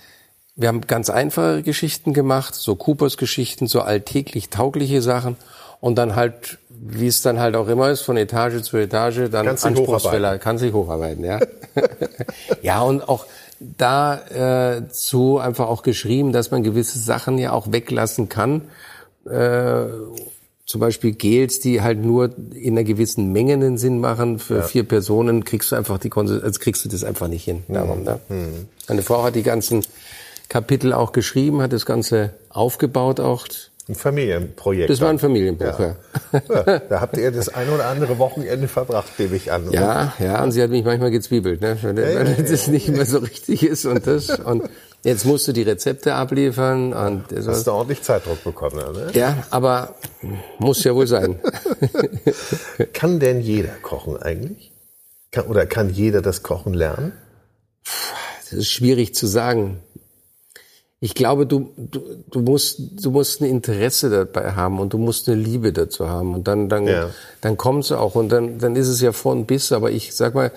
[0.56, 5.38] wir haben ganz einfache Geschichten gemacht, so Coopers Geschichten, so alltäglich taugliche Sachen
[5.80, 9.46] und dann halt, wie es dann halt auch immer ist, von Etage zu Etage, dann
[9.46, 11.40] Kannst anspruchsvoller, kann sich hocharbeiten, ja.
[12.62, 13.26] ja, und auch
[13.78, 18.64] da äh, zu einfach auch geschrieben, dass man gewisse Sachen ja auch weglassen kann,
[19.26, 19.86] äh,
[20.66, 24.62] zum Beispiel Gels, die halt nur in einer gewissen Menge einen Sinn machen für ja.
[24.64, 27.64] vier Personen, kriegst du einfach die Konsistenz, also kriegst du das einfach nicht hin.
[27.68, 27.74] Mhm.
[27.74, 28.20] Darum, ne?
[28.30, 28.68] mhm.
[28.88, 29.86] Meine Frau hat die ganzen
[30.48, 33.48] Kapitel auch geschrieben, hat das Ganze aufgebaut auch.
[33.90, 34.90] Ein Familienprojekt.
[34.90, 35.96] Das war ein Familienbuch, ja.
[36.32, 36.80] ja.
[36.80, 39.72] Da habt ihr das ein oder andere Wochenende verbracht, gebe ich an.
[39.72, 41.78] Ja, ja, und sie hat mich manchmal gezwiebelt, ne?
[41.82, 44.30] wenn, ja, wenn das nicht mehr so richtig ist und das.
[44.40, 44.70] Und
[45.04, 46.94] Jetzt musst du die Rezepte abliefern.
[46.94, 49.10] Und Hast du ordentlich Zeitdruck bekommen, ne?
[49.14, 49.96] Ja, aber
[50.60, 51.40] muss ja wohl sein.
[52.94, 54.72] kann denn jeder kochen eigentlich?
[55.32, 57.14] Kann, oder kann jeder das Kochen lernen?
[58.44, 59.80] Das ist schwierig zu sagen.
[61.04, 62.00] Ich glaube, du, du,
[62.30, 66.36] du, musst, du musst ein Interesse dabei haben und du musst eine Liebe dazu haben.
[66.36, 67.10] Und dann, dann, ja.
[67.42, 68.14] dann kommt es auch.
[68.14, 69.72] Und dann, dann ist es ja von bis.
[69.72, 70.52] Aber ich sag mal,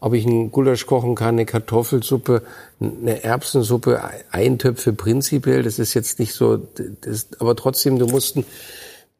[0.00, 2.42] ob ich einen Gulasch kochen kann, eine Kartoffelsuppe,
[2.80, 6.58] eine Erbsensuppe, Eintöpfe prinzipiell, das ist jetzt nicht so,
[7.00, 8.44] das, aber trotzdem, du musst ein,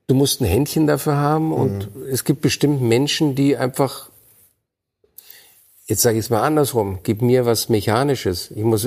[0.07, 2.03] du musst ein Händchen dafür haben und mhm.
[2.11, 4.11] es gibt bestimmt Menschen, die einfach,
[5.89, 8.51] jetzt sage ich es mal andersrum, gib mir was Mechanisches.
[8.51, 8.87] Ich muss,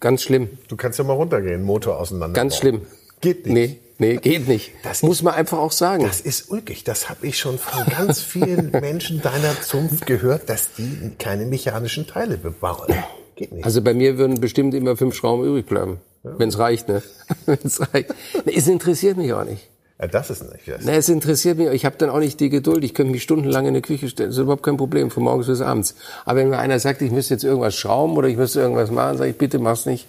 [0.00, 0.48] ganz schlimm.
[0.68, 2.34] Du kannst ja mal runtergehen, Motor auseinander.
[2.34, 2.82] Ganz schlimm.
[3.20, 3.54] Geht nicht.
[3.54, 3.80] Nee.
[3.96, 4.72] Nee, geht nicht.
[4.82, 6.02] Das muss man einfach auch sagen.
[6.02, 6.82] Das ist ulkig.
[6.82, 12.06] Das habe ich schon von ganz vielen Menschen deiner Zunft gehört, dass die keine mechanischen
[12.08, 12.92] Teile bebauen.
[13.36, 13.64] Geht nicht.
[13.64, 16.00] Also bei mir würden bestimmt immer fünf Schrauben übrig bleiben.
[16.24, 16.36] Ja.
[16.38, 17.02] Wenn es reicht, ne?
[17.46, 18.12] Wenn's reicht.
[18.46, 19.68] Es interessiert mich auch nicht.
[20.00, 20.66] Ja, das ist nicht.
[20.66, 21.68] Das nee, es interessiert mich.
[21.68, 22.82] Ich habe dann auch nicht die Geduld.
[22.82, 24.30] Ich könnte mich stundenlang in der Küche stellen.
[24.30, 25.94] Das ist überhaupt kein Problem, von morgens bis abends.
[26.24, 29.18] Aber wenn mir einer sagt, ich müsste jetzt irgendwas schrauben oder ich müsste irgendwas machen,
[29.18, 30.06] sage ich, bitte mach's nicht.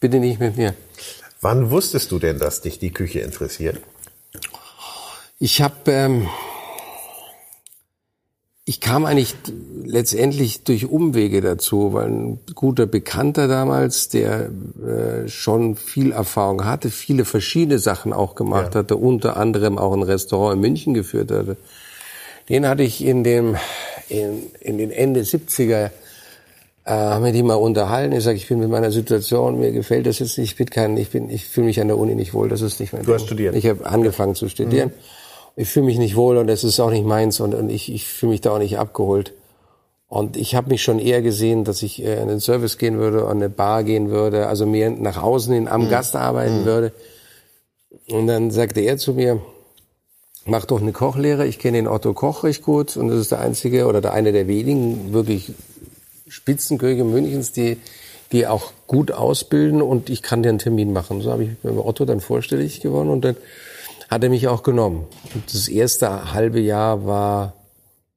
[0.00, 0.74] Bitte nicht mit mir.
[1.40, 3.78] Wann wusstest du denn, dass dich die Küche interessiert?
[5.38, 6.28] Ich habe, ähm,
[8.68, 9.34] ich kam eigentlich
[9.82, 16.90] letztendlich durch Umwege dazu, weil ein guter Bekannter damals, der äh, schon viel Erfahrung hatte,
[16.90, 18.80] viele verschiedene Sachen auch gemacht ja.
[18.80, 21.56] hatte, unter anderem auch ein Restaurant in München geführt hatte.
[22.50, 23.56] Den hatte ich in dem
[24.10, 25.90] in, in den Ende 70er äh,
[26.90, 28.14] haben wir die mal unterhalten.
[28.14, 30.94] Ich sage, ich bin mit meiner Situation, mir gefällt das jetzt nicht, ich bin kein,
[30.98, 33.14] ich bin, ich fühle mich an der Uni nicht wohl, das ist nicht mein Du
[33.14, 33.54] hast studiert?
[33.54, 34.88] Ich habe angefangen zu studieren.
[34.88, 35.27] Mhm.
[35.60, 38.06] Ich fühle mich nicht wohl und das ist auch nicht meins und, und ich, ich
[38.06, 39.32] fühle mich da auch nicht abgeholt.
[40.06, 43.26] Und ich habe mich schon eher gesehen, dass ich äh, in den Service gehen würde,
[43.26, 45.90] an eine Bar gehen würde, also mehr nach außen hin am mhm.
[45.90, 46.64] Gast arbeiten mhm.
[46.64, 46.92] würde.
[48.08, 49.42] Und dann sagte er zu mir,
[50.46, 51.44] mach doch eine Kochlehre.
[51.44, 54.30] Ich kenne den Otto Koch recht gut und das ist der einzige oder der eine
[54.30, 55.52] der wenigen wirklich
[56.28, 57.78] Spitzenköche Münchens, die,
[58.30, 61.20] die auch gut ausbilden und ich kann dir einen Termin machen.
[61.20, 63.36] So habe ich bei Otto dann vorstellig gewonnen und dann
[64.08, 65.06] hat er mich auch genommen.
[65.34, 67.54] Und das erste halbe Jahr war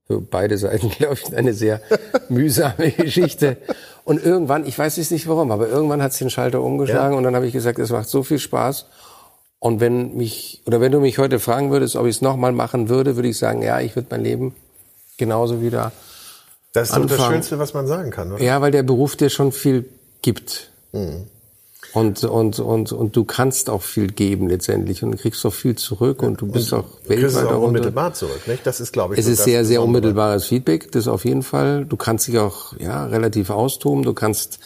[0.07, 1.81] für beide Seiten, glaube ich, eine sehr
[2.29, 3.57] mühsame Geschichte.
[4.03, 7.17] Und irgendwann, ich weiß jetzt nicht warum, aber irgendwann hat es den Schalter umgeschlagen ja.
[7.17, 8.87] und dann habe ich gesagt, es macht so viel Spaß.
[9.59, 12.89] Und wenn mich, oder wenn du mich heute fragen würdest, ob ich es nochmal machen
[12.89, 14.55] würde, würde ich sagen, ja, ich würde mein Leben
[15.17, 15.91] genauso wieder
[16.73, 17.19] das ist anfangen.
[17.19, 18.43] das Schönste, was man sagen kann, oder?
[18.43, 19.85] Ja, weil der Beruf dir schon viel
[20.21, 20.71] gibt.
[20.93, 21.27] Mhm.
[21.93, 26.23] Und, und, und, und du kannst auch viel geben letztendlich und kriegst auch viel zurück
[26.23, 28.65] und du bist und auch weltweit auch unmittelbar zurück, nicht?
[28.65, 31.85] Das ist, glaube ich, es ist sehr, sehr unmittelbares Feedback, das auf jeden Fall.
[31.85, 34.59] Du kannst dich auch ja relativ austoben, du kannst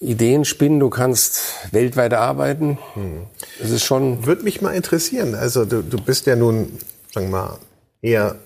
[0.00, 1.40] Ideen spinnen, du kannst
[1.72, 2.78] weltweit arbeiten.
[2.94, 3.22] Hm.
[3.60, 4.24] Das ist schon.
[4.24, 5.34] Würde mich mal interessieren.
[5.34, 6.78] Also du, du bist ja nun,
[7.12, 7.58] sagen wir mal,
[8.00, 8.36] eher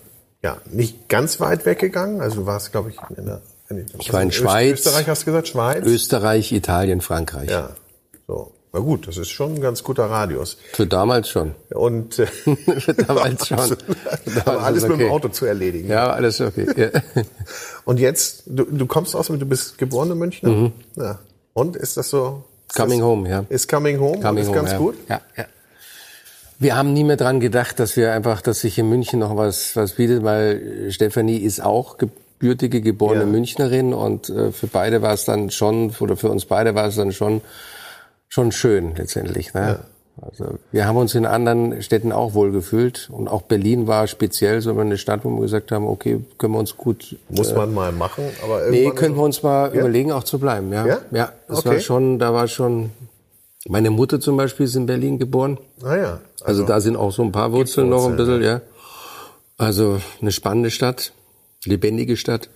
[0.43, 2.21] ja, nicht ganz weit weggegangen.
[2.21, 3.43] Also du warst, glaube ich, in der
[3.99, 4.81] ich war in Schweiz.
[4.81, 5.85] Österreich hast du gesagt, Schweiz?
[5.87, 7.49] Österreich, Italien, Frankreich.
[7.49, 7.71] Ja,
[8.33, 8.53] so.
[8.75, 10.57] Na gut, das ist schon ein ganz guter Radius.
[10.73, 11.55] Für damals schon.
[11.75, 12.27] Und äh,
[12.81, 13.77] für damals schon.
[14.47, 14.93] Aber alles okay.
[14.93, 15.91] mit dem Auto zu erledigen.
[15.91, 16.67] Ja, alles okay.
[16.75, 17.23] Ja.
[17.85, 20.63] Und jetzt, du, du kommst aus, du bist geboren in München.
[20.63, 20.73] Mhm.
[20.97, 21.19] Ja.
[21.53, 22.45] Und ist das so?
[22.67, 23.45] Ist coming das, home, ja.
[23.51, 24.21] Ist coming home?
[24.21, 24.79] Coming ist home, ganz ja.
[24.79, 24.95] gut.
[25.07, 25.45] Ja, ja.
[26.59, 29.77] Wir haben nie mehr dran gedacht, dass wir einfach, dass sich in München noch was,
[29.77, 33.27] was bietet, weil Stefanie ist auch gebürtige, geborene.
[33.27, 36.97] Münchnerin und äh, für beide war es dann schon, oder für uns beide war es
[36.97, 37.43] dann schon,
[38.33, 39.53] schon schön letztendlich.
[39.53, 39.61] Ne?
[39.61, 39.79] Ja.
[40.23, 44.63] Also wir haben uns in anderen Städten auch wohl gefühlt und auch Berlin war speziell
[44.63, 47.17] so eine Stadt, wo wir gesagt haben, okay, können wir uns gut.
[47.29, 49.81] Muss äh, man mal machen, aber nee, können wir uns mal ja?
[49.81, 50.73] überlegen, auch zu bleiben.
[50.73, 51.69] Ja, ja, ja das okay.
[51.69, 52.91] war schon, da war schon
[53.69, 55.59] meine Mutter zum Beispiel ist in Berlin geboren.
[55.83, 56.21] Ah ja.
[56.41, 58.63] Also, also da sind auch so ein paar Wurzeln noch ein bisschen, ja.
[59.59, 61.13] Also eine spannende Stadt,
[61.65, 62.49] lebendige Stadt.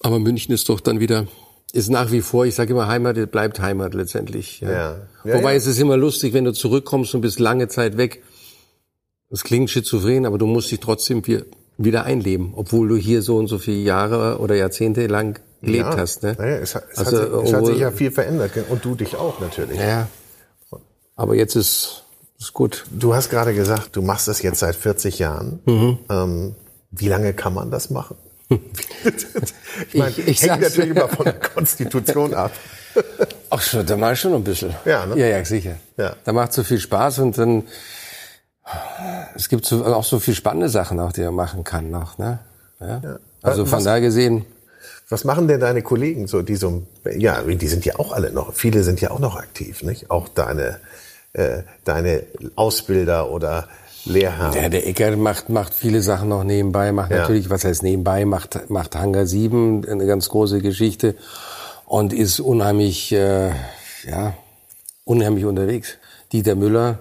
[0.00, 1.26] Aber München ist doch dann wieder,
[1.72, 4.60] ist nach wie vor, ich sage immer Heimat, bleibt Heimat letztendlich.
[4.60, 4.70] Ja.
[4.70, 4.96] ja.
[5.24, 5.56] ja Wobei ja.
[5.56, 8.22] es ist immer lustig, wenn du zurückkommst und bist lange Zeit weg.
[9.30, 11.22] Das klingt schizophren, aber du musst dich trotzdem
[11.76, 15.96] wieder einleben, obwohl du hier so und so viele Jahre oder Jahrzehnte lang gelebt ja,
[15.96, 16.22] hast.
[16.22, 16.36] Ne?
[16.38, 19.16] Naja, es, es, also, hat sich, es hat sich ja viel verändert und du dich
[19.16, 19.78] auch natürlich.
[19.78, 20.08] Ja.
[21.16, 22.04] Aber jetzt ist
[22.38, 22.84] ist gut.
[22.90, 25.60] Du hast gerade gesagt, du machst das jetzt seit 40 Jahren.
[25.64, 25.98] Mhm.
[26.10, 26.54] Ähm,
[26.90, 28.16] wie lange kann man das machen?
[29.88, 32.52] ich meine, ich, ich hängt natürlich immer von der Konstitution ab.
[33.50, 34.74] Ach so, da mache ich schon ein bisschen.
[34.84, 35.18] Ja, ne?
[35.18, 35.76] ja, ja, sicher.
[35.96, 36.16] Ja.
[36.24, 37.64] Da macht so viel Spaß und dann
[39.34, 42.18] es gibt so, auch so viel spannende Sachen, auch die er machen kann noch.
[42.18, 42.38] Ne?
[42.80, 43.00] Ja?
[43.02, 43.18] ja.
[43.42, 44.44] Also von was, daher gesehen.
[45.08, 46.82] Was machen denn deine Kollegen so, die so,
[47.16, 50.10] ja, die sind ja auch alle noch, viele sind ja auch noch aktiv, nicht?
[50.10, 50.80] Auch deine,
[51.32, 52.24] äh, deine
[52.56, 53.68] Ausbilder oder
[54.06, 54.54] Lehrherren.
[54.54, 57.18] Ja, der Ecker macht, macht viele Sachen noch nebenbei, macht ja.
[57.18, 61.14] natürlich, was heißt nebenbei, macht, macht Hangar 7, eine ganz große Geschichte
[61.84, 63.50] und ist unheimlich, äh,
[64.08, 64.34] ja,
[65.04, 65.98] unheimlich unterwegs.
[66.32, 66.98] Dieter Müller,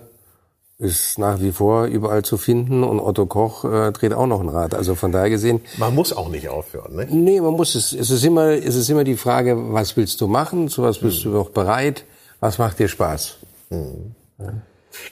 [0.77, 4.49] ist nach wie vor überall zu finden und Otto Koch äh, dreht auch noch ein
[4.49, 4.75] Rad.
[4.75, 5.61] Also von daher gesehen.
[5.77, 7.07] Man muss auch nicht aufhören, ne?
[7.09, 7.93] Nee, man muss es.
[7.93, 10.67] Es ist immer, es ist immer die Frage, was willst du machen?
[10.67, 11.31] Zu was bist hm.
[11.31, 12.03] du auch bereit?
[12.41, 13.37] Was macht dir Spaß?
[13.69, 14.15] Hm.
[14.37, 14.53] Ja.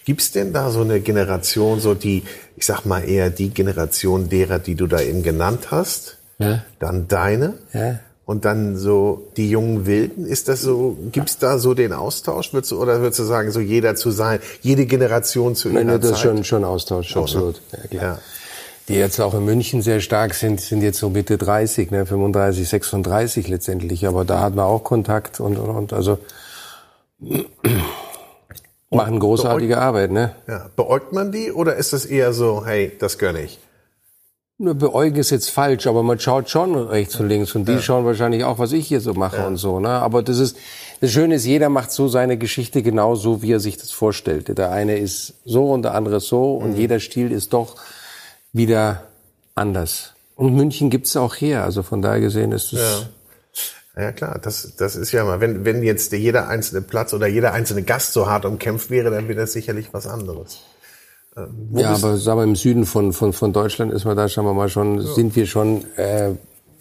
[0.06, 2.24] Gibt's denn da so eine Generation, so die,
[2.56, 6.18] ich sag mal eher die Generation derer, die du da eben genannt hast?
[6.40, 6.64] Ja.
[6.80, 7.56] Dann deine?
[7.74, 10.26] Ja und dann so die jungen Wilden.
[10.26, 12.54] Ist das so, gibt's da so den Austausch?
[12.54, 16.00] Würdest du, oder würdest du sagen, so jeder zu sein, jede Generation zu Nein, ihrer
[16.00, 17.22] das ist schon, schon Austausch, ne?
[17.22, 17.56] absolut.
[17.72, 17.80] Ne?
[17.82, 18.04] Ja, klar.
[18.04, 18.20] Ja.
[18.90, 22.68] Die jetzt auch in München sehr stark sind, sind jetzt so Mitte 30, ne, 35,
[22.68, 24.06] 36 letztendlich.
[24.08, 26.18] Aber da hat man auch Kontakt und, und, und also
[28.94, 30.36] machen großartige Arbeit, ne?
[30.48, 30.70] Ja.
[30.76, 33.60] Beäugt man die oder ist das eher so, hey, das gönne ich?
[34.60, 37.82] Nur beäugen ist jetzt falsch, aber man schaut schon rechts und links und die ja.
[37.82, 39.48] schauen wahrscheinlich auch, was ich hier so mache ja.
[39.48, 39.80] und so.
[39.80, 39.90] Ne?
[39.90, 40.58] Aber das ist
[41.02, 44.58] das Schöne ist, jeder macht so seine Geschichte genau so, wie er sich das vorstellt.
[44.58, 46.78] Der eine ist so und der andere so und mhm.
[46.78, 47.76] jeder Stil ist doch
[48.54, 49.04] wieder
[49.54, 50.14] anders.
[50.36, 53.08] Und München gibt's auch her, also von daher gesehen ist es.
[53.96, 54.12] Ja.
[54.12, 57.84] klar, das, das ist ja mal, wenn, wenn jetzt jeder einzelne Platz oder jeder einzelne
[57.84, 60.62] Gast so hart umkämpft wäre, dann wäre das sicherlich was anderes.
[61.38, 64.46] Ähm, ja, aber sagen wir, im Süden von, von, von Deutschland ist man da, schauen
[64.46, 65.14] wir mal schon, ja.
[65.14, 66.32] sind wir schon, äh,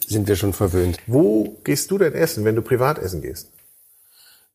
[0.07, 0.97] sind wir schon verwöhnt.
[1.07, 3.49] Wo gehst du denn essen, wenn du privat essen gehst?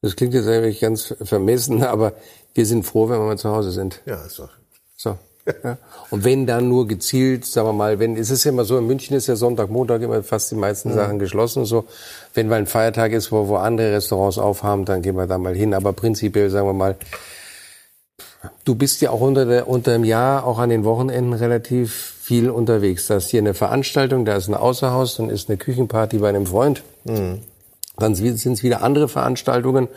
[0.00, 2.14] Das klingt jetzt eigentlich ganz vermessen, aber
[2.54, 4.00] wir sind froh, wenn wir mal zu Hause sind.
[4.06, 4.50] Ja, ist doch.
[4.96, 5.18] So.
[5.64, 5.78] Ja.
[6.10, 8.86] Und wenn dann nur gezielt, sagen wir mal, wenn, es ist ja immer so, in
[8.86, 10.94] München ist ja Sonntag, Montag immer fast die meisten mhm.
[10.94, 11.84] Sachen geschlossen, so.
[12.34, 15.54] Wenn mal ein Feiertag ist, wo, wo andere Restaurants aufhaben, dann gehen wir da mal
[15.54, 15.74] hin.
[15.74, 16.96] Aber prinzipiell, sagen wir mal,
[18.64, 22.50] Du bist ja auch unter, der, unter dem Jahr, auch an den Wochenenden relativ viel
[22.50, 23.06] unterwegs.
[23.06, 26.46] Da ist hier eine Veranstaltung, da ist ein Außerhaus, dann ist eine Küchenparty bei einem
[26.46, 26.82] Freund.
[27.04, 27.40] Mhm.
[27.96, 29.88] Dann sind es wieder andere Veranstaltungen.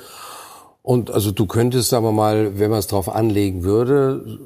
[0.82, 4.40] Und also du könntest, sagen wir mal, wenn man es drauf anlegen würde,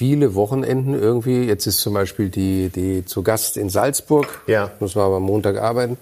[0.00, 1.42] viele Wochenenden irgendwie.
[1.44, 4.40] Jetzt ist zum Beispiel die, die zu Gast in Salzburg.
[4.46, 4.70] Ja.
[4.80, 5.98] Muss man aber am Montag arbeiten.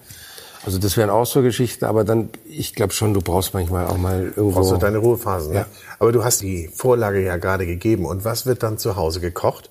[0.65, 3.97] Also das wären auch so Geschichten, aber dann, ich glaube schon, du brauchst manchmal auch
[3.97, 4.51] mal irgendwo...
[4.51, 5.59] Brauchst du deine Ruhephasen, ja.
[5.59, 5.65] ja.
[5.99, 8.05] Aber du hast die Vorlage ja gerade gegeben.
[8.05, 9.69] Und was wird dann zu Hause gekocht?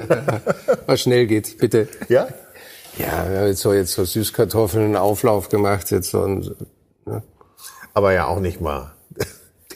[0.86, 1.88] was schnell geht, bitte.
[2.08, 2.28] Ja?
[2.96, 6.56] Ja, wir haben jetzt so, jetzt so Süßkartoffeln, einen Auflauf gemacht, jetzt so ein,
[7.04, 7.22] ne?
[7.92, 8.92] Aber ja auch nicht mal.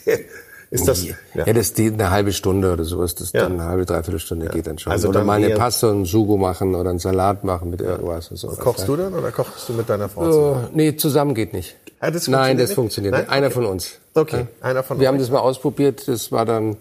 [0.69, 1.05] Ist das?
[1.05, 3.43] Ja, ja das die, eine halbe Stunde oder so ist das ja.
[3.43, 4.51] dann eine halbe, dreiviertel Stunde ja.
[4.51, 4.91] geht dann schon.
[4.91, 8.29] Also oder dann mal eine Paste und Sugo machen oder einen Salat machen mit irgendwas.
[8.31, 8.47] Und so.
[8.49, 10.51] Kochst du dann oder kochst du mit deiner Frau?
[10.51, 11.75] Uh, nee, zusammen geht nicht.
[11.99, 12.75] Ah, das Nein, das nicht?
[12.75, 13.29] funktioniert nicht.
[13.29, 13.55] Einer okay.
[13.55, 13.99] von uns.
[14.13, 15.07] Okay, einer von Wir euch.
[15.07, 16.75] haben das mal ausprobiert, das war dann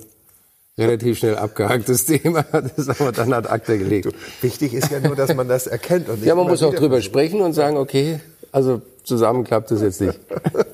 [0.76, 2.42] relativ schnell abgehaktes Thema.
[2.42, 4.06] Das haben wir dann ad Akte gelegt.
[4.06, 4.10] Du,
[4.42, 6.08] wichtig ist ja nur, dass man das erkennt.
[6.08, 8.20] Und nicht ja, man muss auch drüber sprechen und sagen, okay,
[8.52, 10.18] also zusammen klappt es jetzt nicht.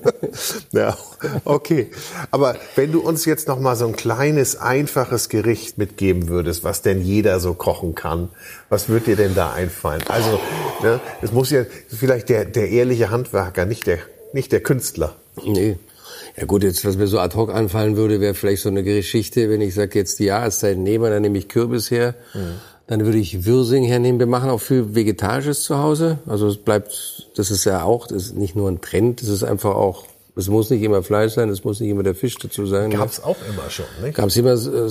[0.71, 0.97] ja,
[1.45, 1.91] okay.
[2.31, 6.81] Aber wenn du uns jetzt noch mal so ein kleines, einfaches Gericht mitgeben würdest, was
[6.81, 8.29] denn jeder so kochen kann,
[8.69, 10.03] was würde dir denn da einfallen?
[10.09, 10.39] Also,
[10.81, 13.99] ne, es muss ja vielleicht der, der ehrliche Handwerker, nicht der,
[14.33, 15.15] nicht der Künstler.
[15.45, 15.77] Nee.
[16.35, 19.49] Ja gut, jetzt was mir so ad hoc anfallen würde, wäre vielleicht so eine Geschichte,
[19.49, 22.15] wenn ich sage jetzt die Jahreszeit nehmen, dann nehme ich Kürbis her.
[22.33, 24.19] Mhm dann würde ich Würsing hernehmen.
[24.19, 26.19] Wir machen auch viel Vegetarisches zu Hause.
[26.25, 29.43] Also es bleibt, das ist ja auch, das ist nicht nur ein Trend, das ist
[29.43, 30.05] einfach auch,
[30.35, 32.89] es muss nicht immer Fleisch sein, es muss nicht immer der Fisch dazu sein.
[32.89, 32.97] Ne?
[32.97, 34.15] Gab's auch immer schon, nicht?
[34.15, 34.89] Gab's immer äh,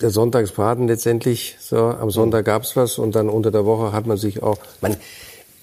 [0.00, 1.56] der Sonntagsbraten letztendlich.
[1.60, 4.56] So, am Sonntag gab's was und dann unter der Woche hat man sich auch.
[4.80, 4.96] Man,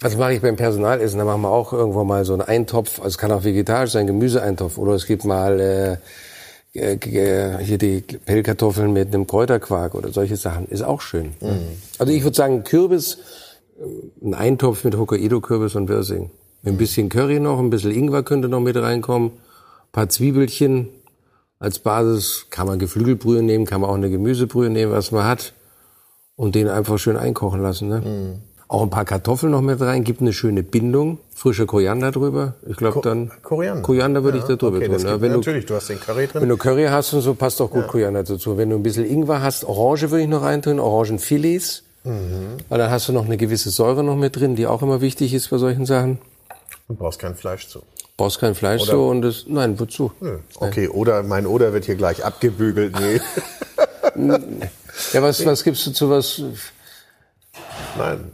[0.02, 1.20] was mache ich beim Personalessen?
[1.20, 2.98] Da machen wir auch irgendwo mal so einen Eintopf.
[3.00, 4.78] Also es kann auch vegetarisch sein, Gemüseeintopf.
[4.78, 5.98] Oder es gibt mal äh,
[6.74, 11.34] hier die Pellkartoffeln mit einem Kräuterquark oder solche Sachen ist auch schön.
[11.42, 11.78] Mhm.
[11.98, 13.18] Also ich würde sagen Kürbis,
[13.80, 16.32] äh, ein Eintopf mit Hokkaido-Kürbis und Wirsing.
[16.64, 20.90] Ein bisschen Curry noch, ein bisschen Ingwer könnte noch mit reinkommen, ein paar Zwiebelchen
[21.60, 25.54] als Basis, kann man Geflügelbrühe nehmen, kann man auch eine Gemüsebrühe nehmen, was man hat
[26.36, 27.90] und den einfach schön einkochen lassen.
[27.90, 28.02] Ne?
[28.02, 28.51] Mhm.
[28.72, 31.18] Auch ein paar Kartoffeln noch mit rein, gibt eine schöne Bindung.
[31.36, 32.54] Frischer Koriander drüber.
[32.66, 33.30] Ich glaube dann.
[33.44, 33.82] Koriander.
[33.82, 35.00] Koriander würde ja, ich da drüber okay, tun.
[35.00, 36.44] Ja, wenn natürlich, du, du hast den Curry drin.
[36.44, 37.88] Wenn du Curry hast und so, passt auch gut ja.
[37.90, 38.58] Koriander dazu.
[38.58, 41.84] Wenn du ein bisschen Ingwer hast, Orange würde ich noch reintun, Orangenfilets.
[42.06, 42.60] Mhm.
[42.70, 45.34] Weil dann hast du noch eine gewisse Säure noch mit drin, die auch immer wichtig
[45.34, 46.20] ist bei solchen Sachen.
[46.88, 47.82] Und brauchst kein Fleisch zu.
[48.16, 50.14] Brauchst kein Fleisch oder, zu und das, nein, wozu?
[50.56, 52.96] Okay, oder mein Oder wird hier gleich abgebügelt.
[52.98, 53.20] Nee.
[55.12, 56.42] ja, was, was gibst du zu was?
[57.98, 58.32] Nein,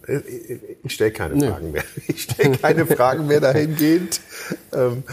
[0.84, 1.47] ich stelle keine nee.
[1.47, 1.84] Fragen mehr.
[2.08, 4.22] Ich stelle keine Fragen mehr dahingehend.
[4.74, 5.03] Ähm,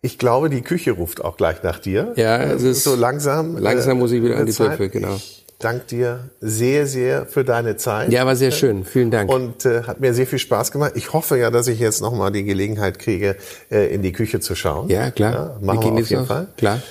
[0.00, 2.12] ich glaube, die Küche ruft auch gleich nach dir.
[2.16, 3.56] Ja, es ist so langsam.
[3.56, 5.14] Langsam muss ich wieder an die Töpfe, genau.
[5.14, 8.10] Ich danke dir sehr, sehr für deine Zeit.
[8.10, 8.84] Ja, war sehr schön.
[8.84, 9.30] Vielen Dank.
[9.30, 10.92] Und äh, hat mir sehr viel Spaß gemacht.
[10.96, 13.36] Ich hoffe ja, dass ich jetzt noch mal die Gelegenheit kriege,
[13.70, 14.88] äh, in die Küche zu schauen.
[14.88, 15.32] Ja, klar.
[15.32, 16.26] Ja, machen wir, wir auf jeden auch.
[16.26, 16.48] Fall.
[16.56, 16.82] Klar.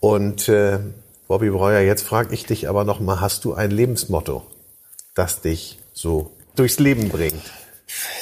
[0.00, 0.78] Und äh,
[1.26, 4.46] Bobby Breuer, jetzt frage ich dich aber noch mal, hast du ein Lebensmotto,
[5.14, 7.42] das dich so durchs Leben bringt?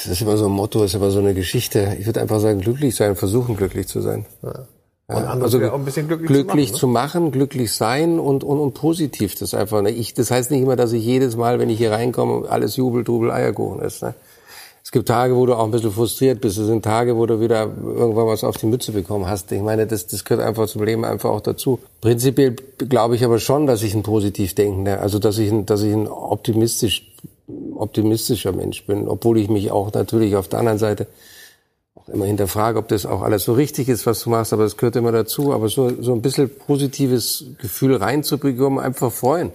[0.03, 1.97] Das ist immer so ein Motto, ist immer so eine Geschichte.
[1.99, 4.24] Ich würde einfach sagen, glücklich sein, versuchen glücklich zu sein.
[4.43, 4.66] Ja.
[5.09, 8.59] Und also auch ein bisschen glücklich, glücklich zu, machen, zu machen, glücklich sein und, und,
[8.59, 9.83] und positiv das einfach.
[9.83, 9.91] Ne?
[9.91, 13.05] Ich, das heißt nicht immer, dass ich jedes Mal, wenn ich hier reinkomme, alles Jubel,
[13.05, 14.03] Trubel, Eierkuchen ist.
[14.03, 14.14] Ne?
[14.87, 16.59] Es gibt Tage, wo du auch ein bisschen frustriert bist.
[16.59, 19.51] Es sind Tage, wo du wieder irgendwann was auf die Mütze bekommen hast.
[19.51, 21.81] Ich meine, das, das gehört einfach zum Leben einfach auch dazu.
[22.01, 25.83] Prinzipiell glaube ich aber schon, dass ich ein positiv denkender, also dass ich ein, dass
[25.83, 27.12] ich ein optimistisch,
[27.75, 31.07] optimistischer Mensch bin, obwohl ich mich auch natürlich auf der anderen Seite
[32.13, 34.97] immer hinterfrage, ob das auch alles so richtig ist, was du machst, aber es gehört
[34.97, 35.53] immer dazu.
[35.53, 39.53] Aber so, so ein bisschen positives Gefühl reinzubekommen, einfach freuen.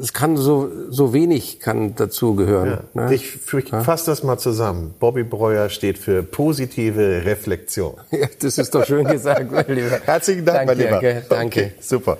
[0.00, 2.78] Es kann so, so wenig kann dazu gehören.
[2.94, 3.06] Ja.
[3.06, 3.14] Ne?
[3.14, 4.94] Ich, ich fasse das mal zusammen.
[5.00, 7.94] Bobby Breuer steht für positive Reflexion.
[8.12, 10.00] Ja, das ist doch schön gesagt, mein Lieber.
[10.04, 11.22] Herzlichen Dank, Danke, mein Lieber.
[11.28, 11.60] Danke.
[11.60, 12.18] Okay, super.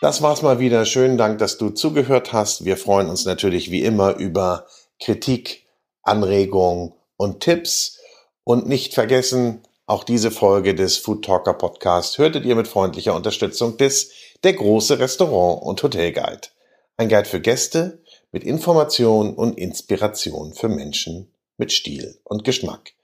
[0.00, 0.86] Das war's mal wieder.
[0.86, 2.64] Schönen Dank, dass du zugehört hast.
[2.64, 4.66] Wir freuen uns natürlich wie immer über
[4.98, 5.66] Kritik,
[6.02, 7.98] Anregungen und Tipps.
[8.42, 13.76] Und nicht vergessen, auch diese Folge des Food Talker Podcast hörtet ihr mit freundlicher Unterstützung
[13.76, 14.10] des
[14.42, 16.48] Der große Restaurant und Hotel Guide.
[16.96, 22.94] Ein Guide für Gäste mit Information und Inspiration für Menschen mit Stil und Geschmack.